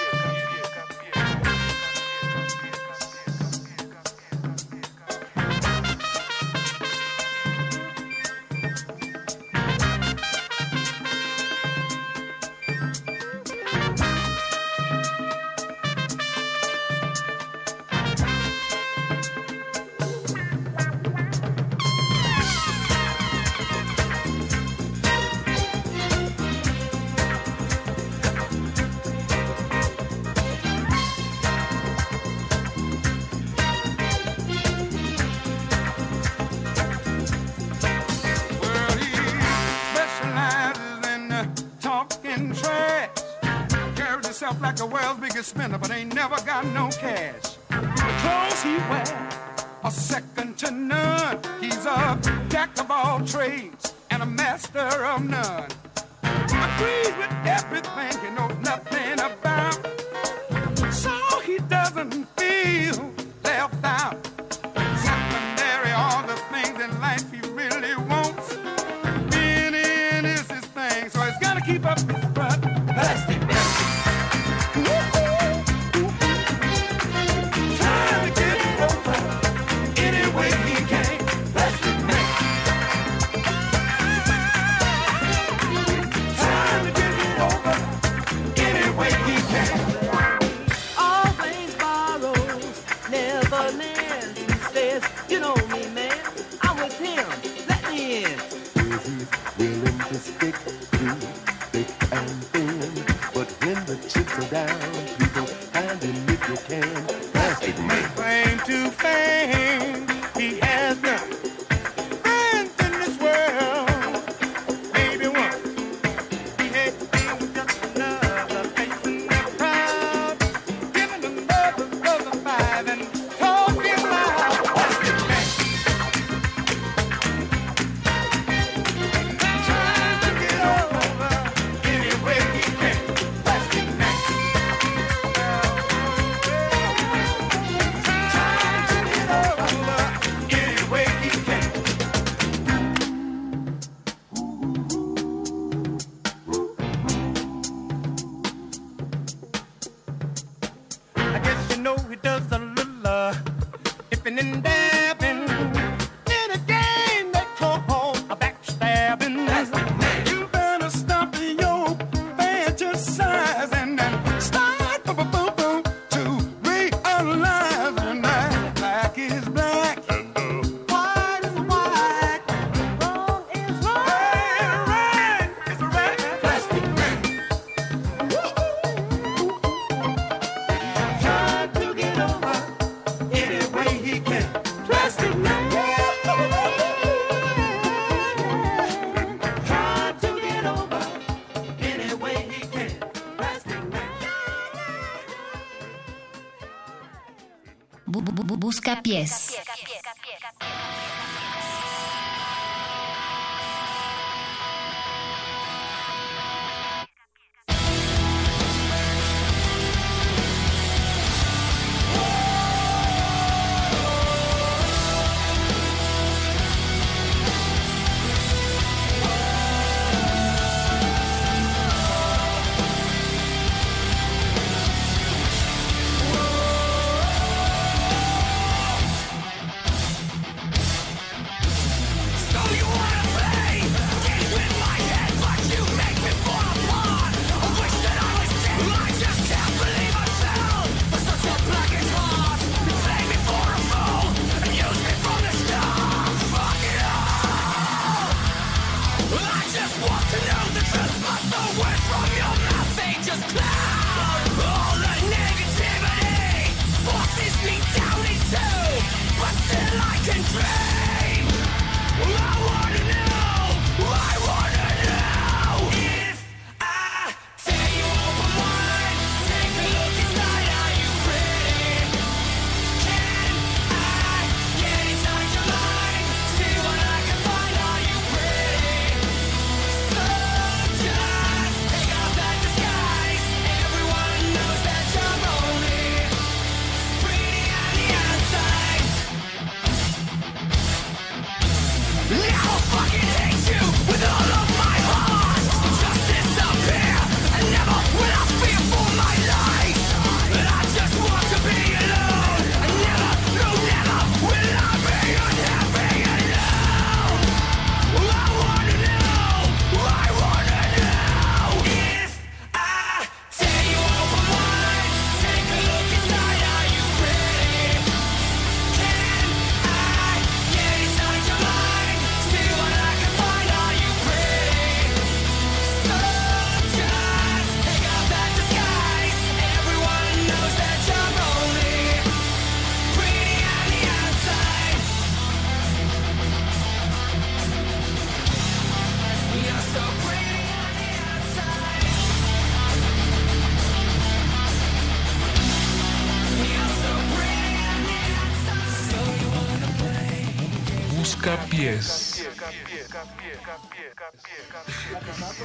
[108.15, 110.07] Claim to fame,
[110.37, 111.44] he has none.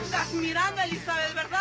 [0.03, 1.58] Estás mirando, Elizabeth, ¿verdad?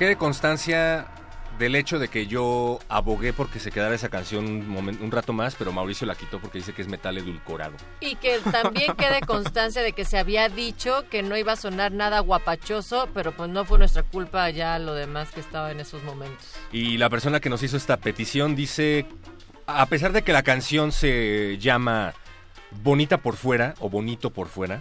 [0.00, 1.08] Quede constancia
[1.58, 5.72] del hecho de que yo abogué porque se quedara esa canción un, rato más, pero
[5.72, 7.74] Mauricio la quitó porque dice que es metal edulcorado.
[8.00, 11.92] Y que también quede constancia de que se había dicho que no iba a sonar
[11.92, 16.02] nada guapachoso, pero pues no fue nuestra culpa ya lo demás que estaba en esos
[16.02, 16.46] momentos.
[16.72, 19.04] Y la persona que nos hizo esta petición dice,
[19.66, 22.14] a pesar de que la canción se llama
[22.82, 24.80] Bonita por fuera o Bonito por fuera,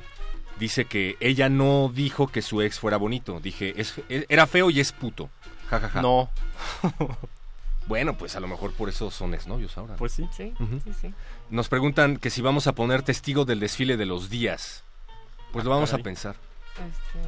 [0.59, 3.39] dice que ella no dijo que su ex fuera bonito.
[3.39, 5.29] Dije, es, e- era feo y es puto.
[5.69, 6.01] Ja, ja, ja.
[6.01, 6.29] No.
[7.87, 9.95] bueno, pues a lo mejor por eso son exnovios ahora.
[9.95, 10.27] Pues sí.
[10.35, 10.53] Sí,
[10.83, 11.13] sí, sí.
[11.49, 14.83] Nos preguntan que si vamos a poner testigo del desfile de los días.
[15.51, 16.01] Pues lo vamos caray.
[16.01, 16.35] a pensar.
[16.75, 17.19] Este,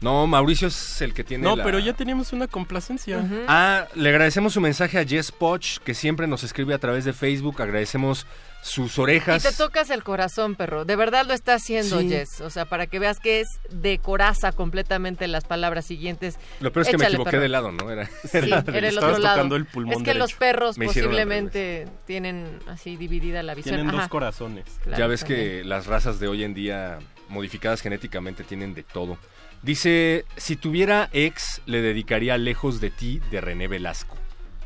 [0.00, 3.22] No, Mauricio es el que tiene No, la- pero ya teníamos una complacencia.
[3.48, 7.12] Ah, le agradecemos su mensaje a Jess Poch, que siempre nos escribe a través de
[7.12, 7.60] Facebook.
[7.60, 8.26] Agradecemos
[8.62, 9.42] sus Y orejas.
[9.42, 10.84] te tocas el corazón, perro.
[10.84, 12.08] De verdad lo está haciendo, Sí.
[12.08, 12.40] Jess.
[12.40, 16.38] O sea, para que veas que es de coraza completamente las palabras siguientes.
[16.60, 17.42] Lo peor es que me equivoqué perro.
[17.42, 17.90] de lado, ¿no?
[17.90, 19.36] Era, Sí, era el Estabas otro lado.
[19.36, 23.76] tocando el pulmón es que los perros Me posiblemente tienen así dividida la visión.
[23.76, 24.64] Tienen dos corazones.
[24.82, 25.40] Claro, ya ves también.
[25.40, 26.98] que las razas de hoy en día,
[27.28, 29.18] modificadas genéticamente, tienen de todo.
[29.62, 34.16] Dice, si tuviera ex, le dedicaría Lejos de ti de René Velasco.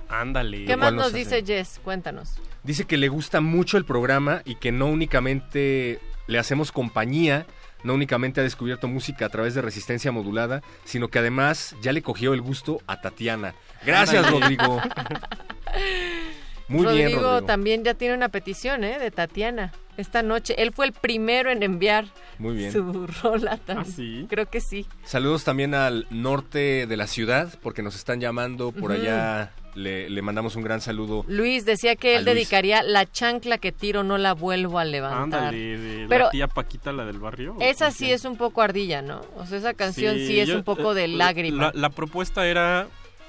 [0.08, 0.64] Ándale.
[0.66, 1.80] ¿Qué más nos dice Jess?
[1.82, 2.34] Cuéntanos.
[2.64, 5.98] Dice que le gusta mucho el programa y que no únicamente
[6.28, 7.46] le hacemos compañía,
[7.82, 12.02] no únicamente ha descubierto música a través de resistencia modulada, sino que además ya le
[12.02, 13.54] cogió el gusto a Tatiana.
[13.84, 14.30] Gracias.
[14.30, 14.80] Rodrigo.
[16.68, 17.42] Muy Rodrigo, bien, Rodrigo.
[17.46, 18.98] también ya tiene una petición, ¿eh?
[18.98, 19.72] De Tatiana.
[19.96, 20.54] Esta noche.
[20.62, 22.06] Él fue el primero en enviar
[22.38, 22.72] Muy bien.
[22.72, 23.86] su rola también.
[23.90, 24.26] ¿Ah, sí?
[24.30, 24.86] Creo que sí.
[25.04, 29.52] Saludos también al norte de la ciudad, porque nos están llamando por allá.
[29.74, 31.24] Le, le mandamos un gran saludo.
[31.28, 32.34] Luis decía que él Luis.
[32.34, 35.44] dedicaría la chancla que tiro no la vuelvo a levantar.
[35.44, 37.56] Ándale, de Pero la tía Paquita, la del barrio.
[37.60, 39.22] esa ¿o sí es un poco ardilla, ¿no?
[39.36, 41.72] O sea, esa canción sí, es yo- un poco de eh, lágrima.
[41.72, 42.86] La, la propuesta era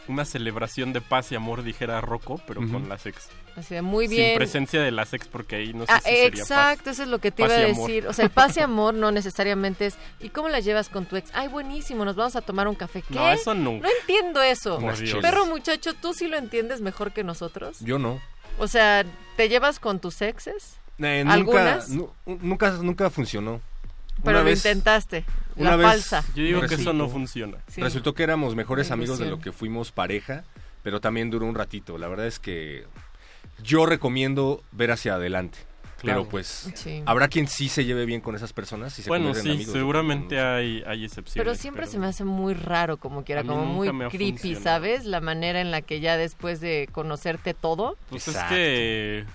[0.07, 3.29] una celebración de paz y amor, dijera Rocco, pero con las ex.
[3.55, 4.35] Así de muy Sin bien.
[4.37, 6.93] presencia de las ex, porque ahí no sé Ah, si sería exacto, paz.
[6.93, 8.07] eso es lo que te Paz iba a decir.
[8.07, 9.95] O sea, el paz y amor no necesariamente es.
[10.19, 11.29] ¿Y cómo la llevas con tu ex?
[11.33, 13.01] Ay, buenísimo, nos vamos a tomar un café.
[13.01, 13.13] ¿Qué?
[13.13, 13.87] No, eso nunca.
[13.87, 14.79] No entiendo eso.
[14.95, 15.21] Chelas.
[15.21, 17.77] Perro muchacho, ¿tú sí lo entiendes mejor que nosotros?
[17.81, 18.19] Yo no.
[18.57, 19.05] O sea,
[19.37, 20.77] ¿te llevas con tus exes?
[20.99, 21.89] Eh, nunca, ¿Algunas?
[21.89, 23.61] nu- nunca, nunca funcionó.
[24.23, 25.25] Pero Una lo vez- intentaste.
[25.55, 26.23] una La vez falsa.
[26.35, 27.57] Yo digo que resultó- eso no funciona.
[27.67, 27.81] Sí.
[27.81, 30.43] Resultó que éramos mejores La amigos de lo que fuimos pareja,
[30.81, 31.97] pero también duró un ratito.
[31.97, 32.85] La verdad es que
[33.61, 35.59] yo recomiendo ver hacia adelante.
[35.99, 36.21] Claro.
[36.23, 37.01] Pero pues Sí.
[37.05, 39.71] habrá quien sí se lleve bien con esas personas y se Bueno, sí, amigos.
[39.71, 41.35] seguramente hay, hay excepciones.
[41.45, 44.63] Pero siempre se me hace muy raro, como quiera, como muy creepy, funcionado.
[44.63, 45.05] ¿sabes?
[45.05, 47.95] La manera en la que ya después de conocerte todo.
[48.09, 48.53] Pues Exacto.
[48.53, 49.25] es que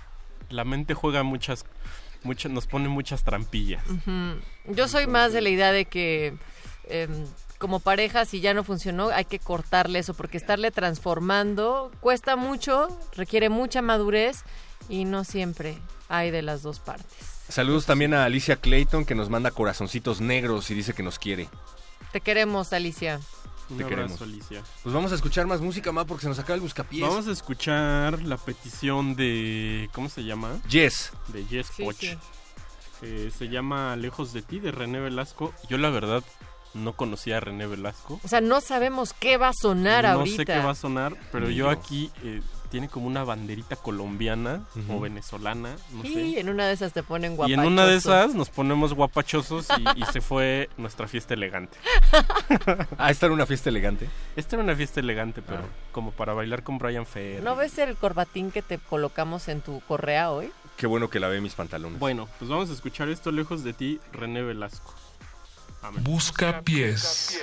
[0.50, 1.64] la mente juega muchas,
[2.22, 3.82] muchas, nos pone muchas trampillas.
[4.66, 6.34] Yo soy más de la idea de que
[6.84, 7.26] em,
[7.58, 12.88] como pareja, si ya no funcionó, hay que cortarle eso, porque estarle transformando cuesta mucho,
[13.16, 14.44] requiere mucha madurez
[14.88, 15.78] y no siempre
[16.08, 17.16] hay de las dos partes.
[17.48, 21.48] Saludos también a Alicia Clayton que nos manda corazoncitos negros y dice que nos quiere.
[22.12, 23.20] Te queremos, Alicia.
[23.70, 23.88] Un Te abrazo,
[24.18, 24.22] queremos.
[24.22, 24.62] Alicia.
[24.82, 27.02] Pues vamos a escuchar más música más porque se nos acaba el buscapiés.
[27.06, 29.90] Vamos a escuchar la petición de.
[29.92, 30.58] ¿Cómo se llama?
[30.68, 31.12] Yes.
[31.28, 31.96] De Yes Sí, Poch.
[31.96, 32.16] sí.
[33.00, 35.52] que se llama Lejos de ti, de René Velasco.
[35.68, 36.24] Yo, la verdad,
[36.74, 38.20] no conocía a René Velasco.
[38.24, 40.36] O sea, no sabemos qué va a sonar no ahorita.
[40.36, 41.70] sé qué va a sonar, pero yo.
[41.70, 46.40] aquí eh, tiene como una banderita colombiana o venezolana, no Y sé.
[46.40, 47.60] en una de esas te ponen Y guapachoso.
[47.62, 51.76] en una de esas nos ponemos guapachosos y, y se fue nuestra fiesta elegante.
[52.98, 54.08] Ah, esta era una fiesta elegante.
[54.36, 55.66] Esta era una fiesta elegante, pero Ah.
[55.92, 57.42] como para bailar con Brian Ferry.
[57.42, 60.50] ¿No ves el corbatín que te colocamos en tu correa hoy?
[60.76, 61.98] Qué bueno que lavé mis pantalones.
[61.98, 64.94] Bueno, pues vamos a escuchar esto lejos de ti, René Velasco.
[65.96, 67.38] Busca pies.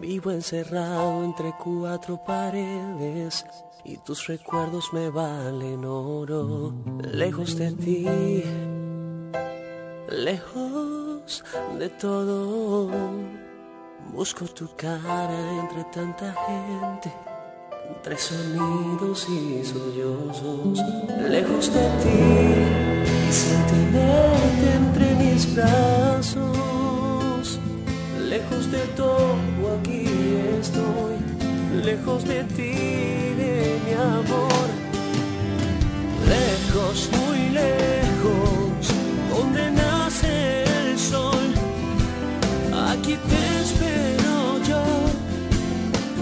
[0.00, 3.46] Vivo encerrado entre cuatro paredes
[3.82, 6.74] y tus recuerdos me valen oro.
[7.02, 8.06] Lejos de ti,
[10.10, 11.42] lejos
[11.78, 12.90] de todo.
[14.12, 17.10] Busco tu cara entre tanta gente,
[17.88, 20.78] entre sonidos y sollozos.
[21.28, 26.52] Lejos de ti, sin tenerte entre mis brazos.
[28.28, 29.55] Lejos de todo,
[30.66, 31.14] estoy.
[31.84, 32.74] Lejos de ti,
[33.40, 33.52] de
[33.84, 34.66] mi amor.
[36.34, 38.82] Lejos, muy lejos,
[39.32, 41.44] donde nace el sol.
[42.90, 44.36] Aquí te espero
[44.70, 44.84] yo,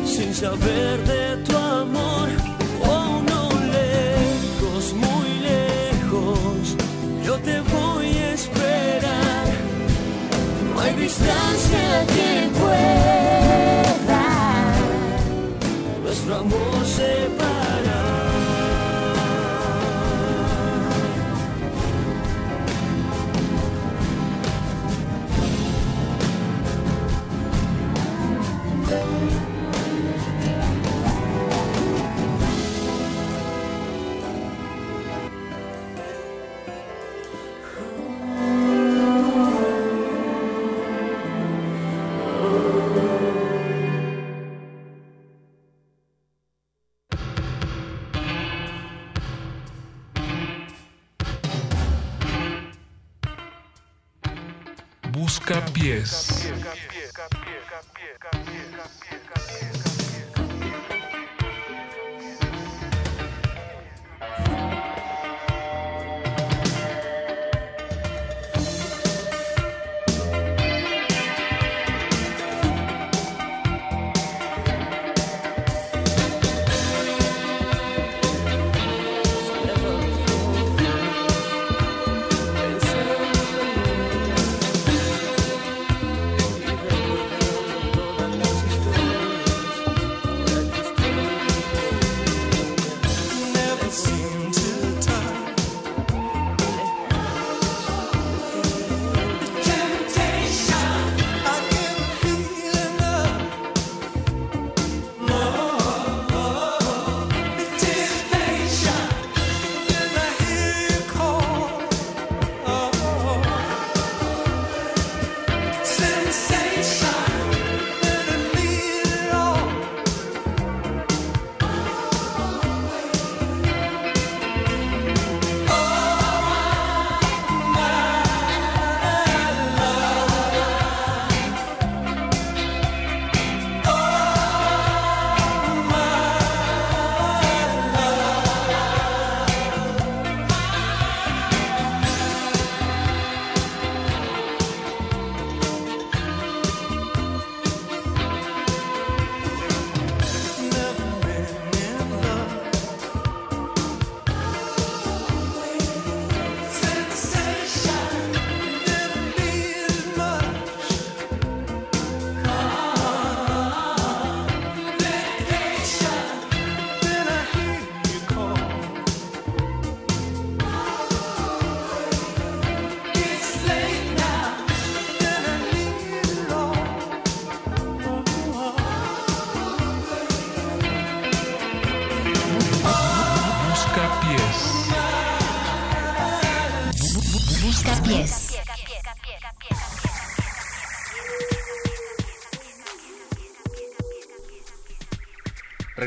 [0.05, 2.29] sin saber de tu amor.
[2.93, 3.43] Oh, no,
[3.79, 6.61] lejos, muy lejos,
[7.27, 9.47] yo te voy a esperar.
[10.75, 13.94] No hay distancia que pueda
[16.25, 17.54] nuestro amor separar.
[55.15, 56.43] Busca pies.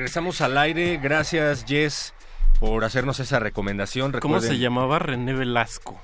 [0.07, 0.99] Regresamos al aire.
[1.03, 2.13] Gracias, Jess,
[2.61, 4.13] por hacernos esa recomendación.
[4.21, 5.99] ¿Cómo se llamaba René Velasco?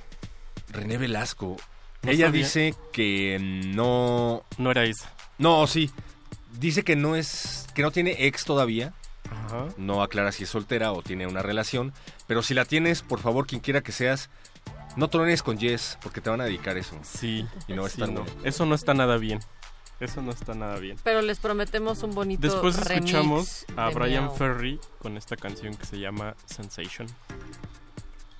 [0.67, 1.55] René Velasco.
[2.01, 2.43] No Ella sabía.
[2.43, 4.43] dice que no.
[4.57, 5.09] No era esa.
[5.37, 5.89] No, sí.
[6.59, 7.65] Dice que no es.
[7.73, 8.93] que no tiene ex todavía.
[9.31, 9.67] Ajá.
[9.77, 11.93] No aclara si es soltera o tiene una relación.
[12.27, 14.29] Pero si la tienes, por favor, quien quiera que seas,
[14.97, 16.99] no trones con Jess, porque te van a dedicar eso.
[17.03, 17.47] Sí.
[17.69, 18.25] Y no no.
[18.43, 19.39] Eso no está nada bien.
[19.99, 20.97] Eso no está nada bien.
[21.03, 24.35] Pero les prometemos un bonito Después remix escuchamos a de Brian.
[24.35, 27.07] Ferry con esta canción que se llama Sensation.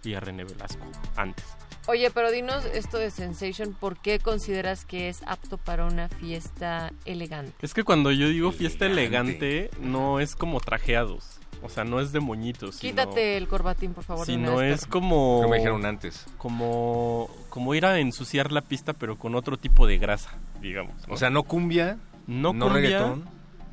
[0.04, 0.84] Y a René Velasco
[1.16, 1.46] antes.
[1.88, 6.94] Oye, pero dinos esto de Sensation, ¿por qué consideras que es apto para una fiesta
[7.04, 7.54] elegante?
[7.62, 11.40] Es que cuando yo digo fiesta elegante, no es como trajeados.
[11.64, 12.76] O sea, no es de moñitos.
[12.76, 14.28] sino- Quítate el corbatín, por favor.
[14.28, 15.42] de Si no es como...
[15.44, 16.26] Que me dijeron antes.
[16.38, 20.32] Como, como ir a ensuciar la pista, pero con otro tipo de grasa,
[20.62, 20.94] digamos.
[21.08, 23.24] O sea, no cumbia, no, no cumbia, reggaetón.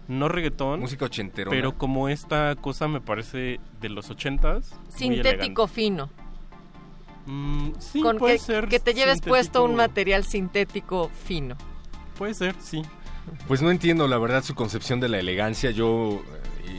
[0.08, 0.80] No reggaetón.
[0.80, 1.54] Música ochenterona.
[1.56, 4.70] Pero como esta cosa me parece de los ochentas.
[4.88, 6.10] muy Sintético fino.
[7.26, 9.30] Mm, sí, Con puede que, ser que te lleves sintético.
[9.30, 11.56] puesto un material sintético fino.
[12.18, 12.82] Puede ser, sí.
[13.46, 15.70] Pues no entiendo, la verdad, su concepción de la elegancia.
[15.70, 16.22] Yo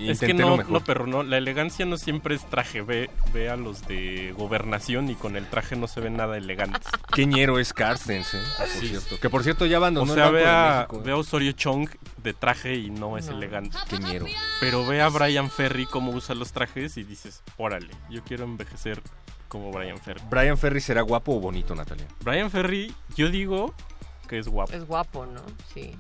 [0.10, 0.72] Es que no, mejor.
[0.72, 2.82] no, pero no, la elegancia no siempre es traje.
[2.82, 6.82] Ve, ve a los de gobernación y con el traje no se ven nada elegantes.
[7.16, 8.42] Qué ñero es Carstens, ¿eh?
[8.58, 8.88] Por Sí.
[8.90, 9.20] cierto.
[9.20, 11.02] Que por cierto ya O abandonó sea, el ve de a, México, ¿eh?
[11.06, 11.90] ve a Osorio Chong
[12.24, 13.34] de traje y no es No.
[13.38, 13.78] elegante.
[13.90, 14.26] Qué ñero.
[14.60, 19.02] Pero ve a Brian Ferry cómo usa los trajes y dices, órale, yo quiero envejecer
[19.48, 20.22] como Brian Ferry.
[20.30, 22.08] ¿Brian Ferry será guapo o bonito, Natalia?
[22.24, 23.74] Brian Ferry, yo digo
[24.30, 24.72] que es guapo.
[24.72, 25.42] Es guapo, ¿no?
[25.74, 25.92] Sí.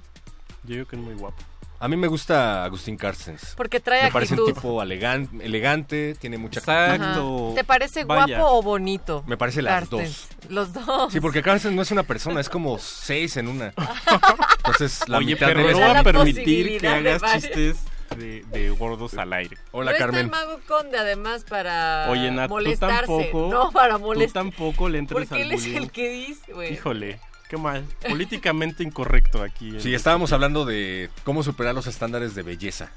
[0.63, 1.43] Yo digo que es muy guapo.
[1.83, 3.53] A mí me gusta Agustín Carstens.
[3.57, 4.55] Porque trae Me parece un actitud.
[4.61, 7.47] tipo elegan- elegante, tiene mucha Exacto.
[7.47, 7.55] Ajá.
[7.55, 8.37] ¿Te parece Vaya.
[8.37, 9.23] guapo o bonito?
[9.25, 10.27] Me parece las Carstens?
[10.41, 10.51] dos.
[10.51, 11.11] Los dos.
[11.11, 13.73] Sí, porque Carstens no es una persona, es como seis en una.
[14.57, 17.77] Entonces, la Oye, mitad pero de no es- a permitir que hagas chistes
[18.15, 19.57] de, de gordos al aire.
[19.71, 20.25] Hola, no Carmen.
[20.27, 23.07] está el mago conde, además, para Oye, Nat, tú molestarse.
[23.07, 23.49] tampoco.
[23.51, 24.43] No, para Tú molestar.
[24.43, 26.73] tampoco le entres Porque al él es el que dice, güey.
[26.73, 27.19] Híjole,
[27.52, 27.86] qué mal.
[28.07, 29.80] Políticamente incorrecto aquí.
[29.80, 32.91] Sí, estábamos hablando de cómo superar los estándares de belleza.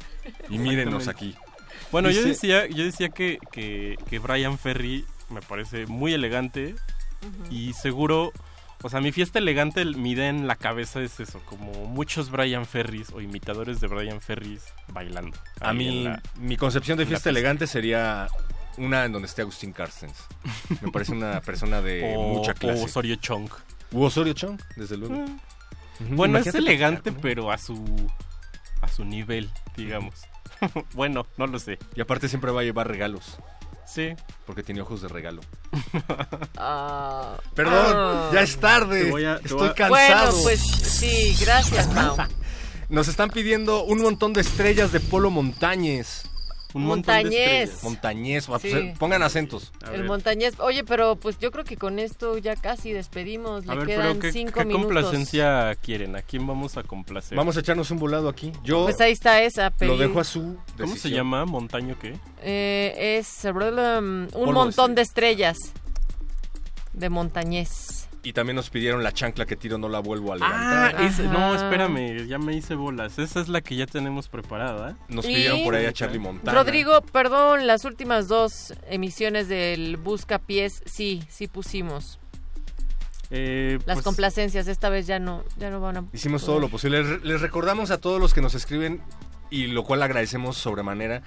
[0.49, 1.35] Y mírenos aquí.
[1.91, 6.77] Bueno, yo decía, yo decía que, que, que Brian Ferry me parece muy elegante
[7.51, 8.33] y seguro,
[8.83, 12.31] o sea, mi fiesta elegante, el- mi idea en la cabeza es eso, como muchos
[12.31, 15.37] Brian Ferrys o imitadores de Brian Ferrys bailando.
[15.61, 18.29] A mí, la- mi concepción de fiesta elegante sería
[18.77, 20.17] una en donde esté Agustín Carstens.
[20.83, 22.85] Me parece una persona de o, mucha o clase.
[22.85, 23.49] Osorio Chong.
[23.95, 25.15] U Osorio Chong, desde luego.
[25.15, 26.17] Mm.
[26.17, 27.21] Bueno, es elegante, tocar, ¿no?
[27.23, 27.83] pero a su
[28.83, 30.15] a su nivel, digamos.
[30.95, 31.79] bueno, no lo sé.
[31.95, 33.39] Y aparte siempre va a llevar regalos.
[33.87, 34.15] Sí.
[34.47, 35.41] Porque tiene ojos de regalo.
[36.57, 37.37] Ah.
[37.55, 38.31] Perdón, Ah.
[38.33, 39.11] ya es tarde.
[39.27, 39.89] A- Estoy a- cansado.
[39.89, 42.17] Bueno, pues sí, gracias, Mau.
[42.89, 46.25] Nos están pidiendo un montón de estrellas de Polo Montañez.
[46.75, 47.83] Un montón de Montañés.
[47.85, 48.45] estrellas.
[48.61, 48.69] Sí.
[48.71, 49.73] pues, eh, pongan acentos.
[49.83, 50.05] A El ver.
[50.05, 50.55] montañés.
[50.59, 53.67] Oye, pero pues yo creo que con esto ya casi despedimos.
[53.69, 54.87] A Le ver, quedan pero ¿qué, cinco qué minutos.
[54.87, 56.17] complacencia quieren?
[56.17, 57.39] ¿A quién vamos a complacer?
[57.39, 58.51] Vamos a echarnos un volado aquí.
[58.65, 59.73] Yo Pues ahí está esa.
[59.81, 61.45] lo dejo a su ¿Cómo se llama?
[61.47, 62.19] ¿Montaño qué?
[62.43, 63.45] Eh, es
[64.01, 65.57] um, un Polvo montón de estrellas.
[66.93, 68.04] De montañés.
[68.25, 71.25] Y también nos pidieron la chancla que tiro, no la vuelvo a Ah, levantar.
[71.27, 73.19] no, espérame, ya me hice bolas.
[73.19, 74.97] Esa es la que ya tenemos preparada.
[75.09, 76.57] Nos Y- pidieron por ahí a Charlie Montana.
[76.59, 82.19] Rodrigo, perdón, las últimas dos emisiones del Busca Pies, sí, sí pusimos.
[83.31, 86.05] Eh, Las pues, complacencias, esta vez ya no, ya no van a...
[86.13, 87.19] Hicimos todo lo posible.
[87.25, 89.03] Les recordamos a todos los que nos escriben,
[89.51, 91.23] y lo cual agradecemos sobremanera,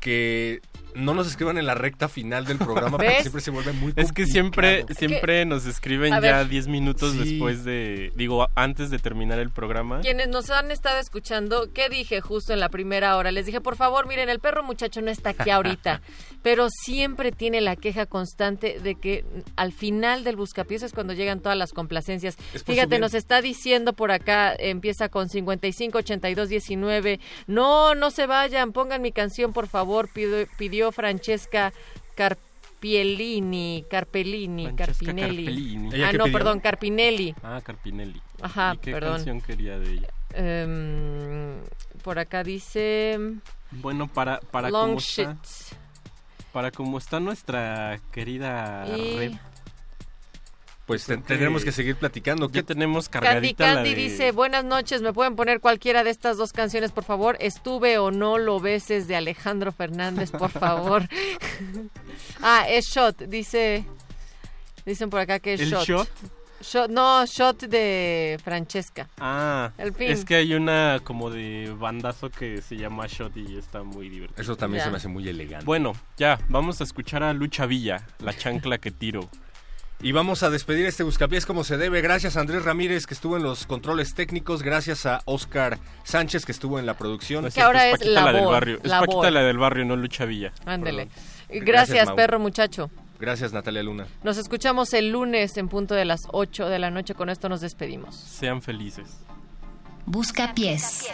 [0.00, 0.60] que
[0.92, 4.10] no nos escriban en la recta final del programa porque siempre se vuelve muy Es
[4.10, 4.98] que siempre, complicado.
[4.98, 6.48] siempre nos escriben A ya ver.
[6.48, 7.18] 10 minutos Sí.
[7.18, 10.00] después de, digo, antes de terminar el programa.
[10.00, 13.30] Quienes nos han estado escuchando, ¿qué dije justo en la primera hora?
[13.30, 16.00] Les dije, por favor, miren, el perro muchacho no está aquí ahorita,
[16.42, 19.24] pero siempre tiene la queja constante de que
[19.54, 22.34] al final del buscapiés es cuando llegan todas las complacencias.
[22.66, 27.20] Fíjate, nos está diciendo por acá, empieza con 55 82 19.
[27.46, 31.72] No, no se vayan, pongan mi canción, por favor, pidió, pidió Francesca
[32.14, 35.44] Carpiellini, Carpellini, Francesca Carpinelli.
[35.44, 35.94] Carpellini.
[35.94, 36.38] ¿Ella Ah, no, pidió?
[36.38, 37.34] perdón, Carpinelli.
[37.42, 38.22] Ah, Carpinelli.
[38.40, 39.12] Ajá, ¿Y qué perdón.
[39.16, 40.08] canción quería de ella?
[40.32, 41.60] Em,
[42.02, 43.18] por acá dice
[43.72, 45.28] Bueno, para, para Long cómo Shit.
[45.28, 45.76] está,
[46.52, 49.32] para cómo está nuestra querida Y- Rep,
[50.90, 52.48] Pues te- que tendremos que seguir platicando.
[52.48, 53.94] ya ¿Qué tenemos Candy cargadita la Candy de...
[53.94, 57.36] dice, buenas noches, ¿me pueden poner cualquiera de estas dos canciones, por favor?
[57.38, 61.08] Estuve o no lo beses de Alejandro Fernández, por favor.
[62.42, 63.84] ah, es Shot, dice,
[64.84, 65.84] dicen por acá que es ¿El Shot.
[65.86, 66.08] shot?
[66.62, 69.08] Shot, No, Shot de Francesca.
[69.18, 70.10] Ah, El fin.
[70.10, 74.42] es que hay una como de bandazo que se llama Shot y está muy divertido.
[74.42, 74.84] Eso también Ya.
[74.86, 75.64] se me hace muy elegante.
[75.64, 79.30] Bueno, ya, vamos a escuchar a Lucha Villa, la chancla que tiro.
[80.02, 82.00] Y vamos a despedir este Buscapiés como se debe.
[82.00, 84.62] Gracias a Andrés Ramírez que estuvo en los controles técnicos.
[84.62, 87.50] Gracias a Oscar Sánchez que estuvo en la producción.
[87.50, 88.78] Que ahora es Paquita la del barrio.
[88.82, 89.08] Es labor.
[89.08, 90.52] Paquita la del barrio, no Lucha Villa.
[90.64, 91.08] Ándele.
[91.50, 92.90] Gracias, perro muchacho.
[93.18, 94.06] Gracias Natalia Luna.
[94.22, 97.14] Nos escuchamos el lunes en punto de las 8 de la noche.
[97.14, 98.16] Con esto nos despedimos.
[98.16, 99.18] Sean felices.
[100.06, 101.06] Busca pies.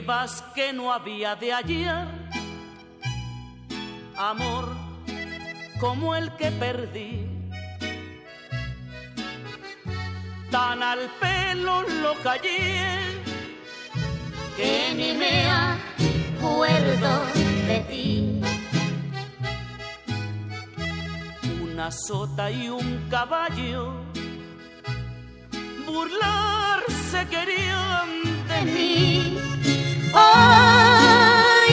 [0.00, 2.06] Vivas que no había de ayer.
[4.16, 4.66] Amor
[5.80, 7.26] como el que perdí.
[10.52, 12.86] Tan al pelo lo callé
[14.56, 15.36] que ni me
[15.72, 17.12] acuerdo
[17.66, 18.40] de ti.
[21.72, 23.94] Una sota y un caballo
[25.86, 28.08] burlarse querían
[28.48, 29.67] de mí.
[30.14, 31.72] Ay,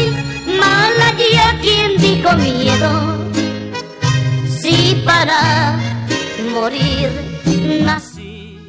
[0.60, 2.92] mala ya quien dijo miedo.
[4.62, 5.78] Si para
[6.54, 7.10] morir
[7.84, 8.60] nací.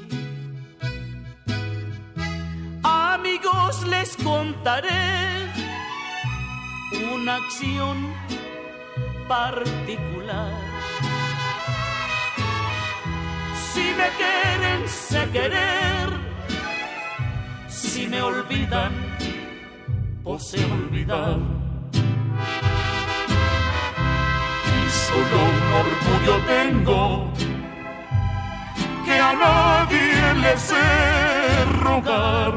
[2.82, 5.06] Amigos, les contaré
[7.12, 7.96] una acción
[9.28, 10.52] particular.
[13.72, 16.08] Si me quieren, sé querer.
[17.68, 18.92] Si me olvidan,
[20.26, 21.38] o sé olvidar.
[24.74, 27.00] Y solo un orgullo tengo
[29.04, 32.54] que a nadie le sé rogar.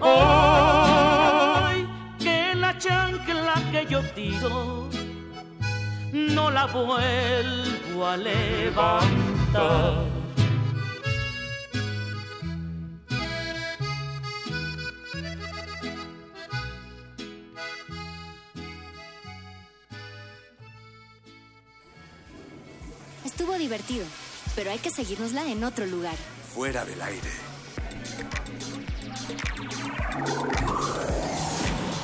[0.00, 1.86] Hoy
[2.18, 4.88] que la chancla que yo tiro
[6.12, 10.06] no la vuelvo a levantar.
[23.38, 24.04] Estuvo divertido,
[24.56, 26.16] pero hay que seguirnosla en otro lugar.
[26.52, 27.30] Fuera del aire.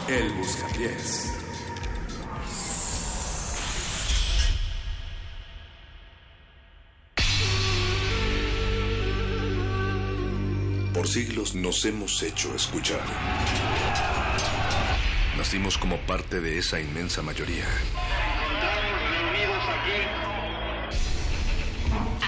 [0.06, 1.32] El Buscapiés.
[10.94, 13.00] Por siglos nos hemos hecho escuchar.
[15.36, 17.66] Nacimos como parte de esa inmensa mayoría.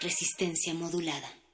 [0.00, 1.45] Resistencia modulada.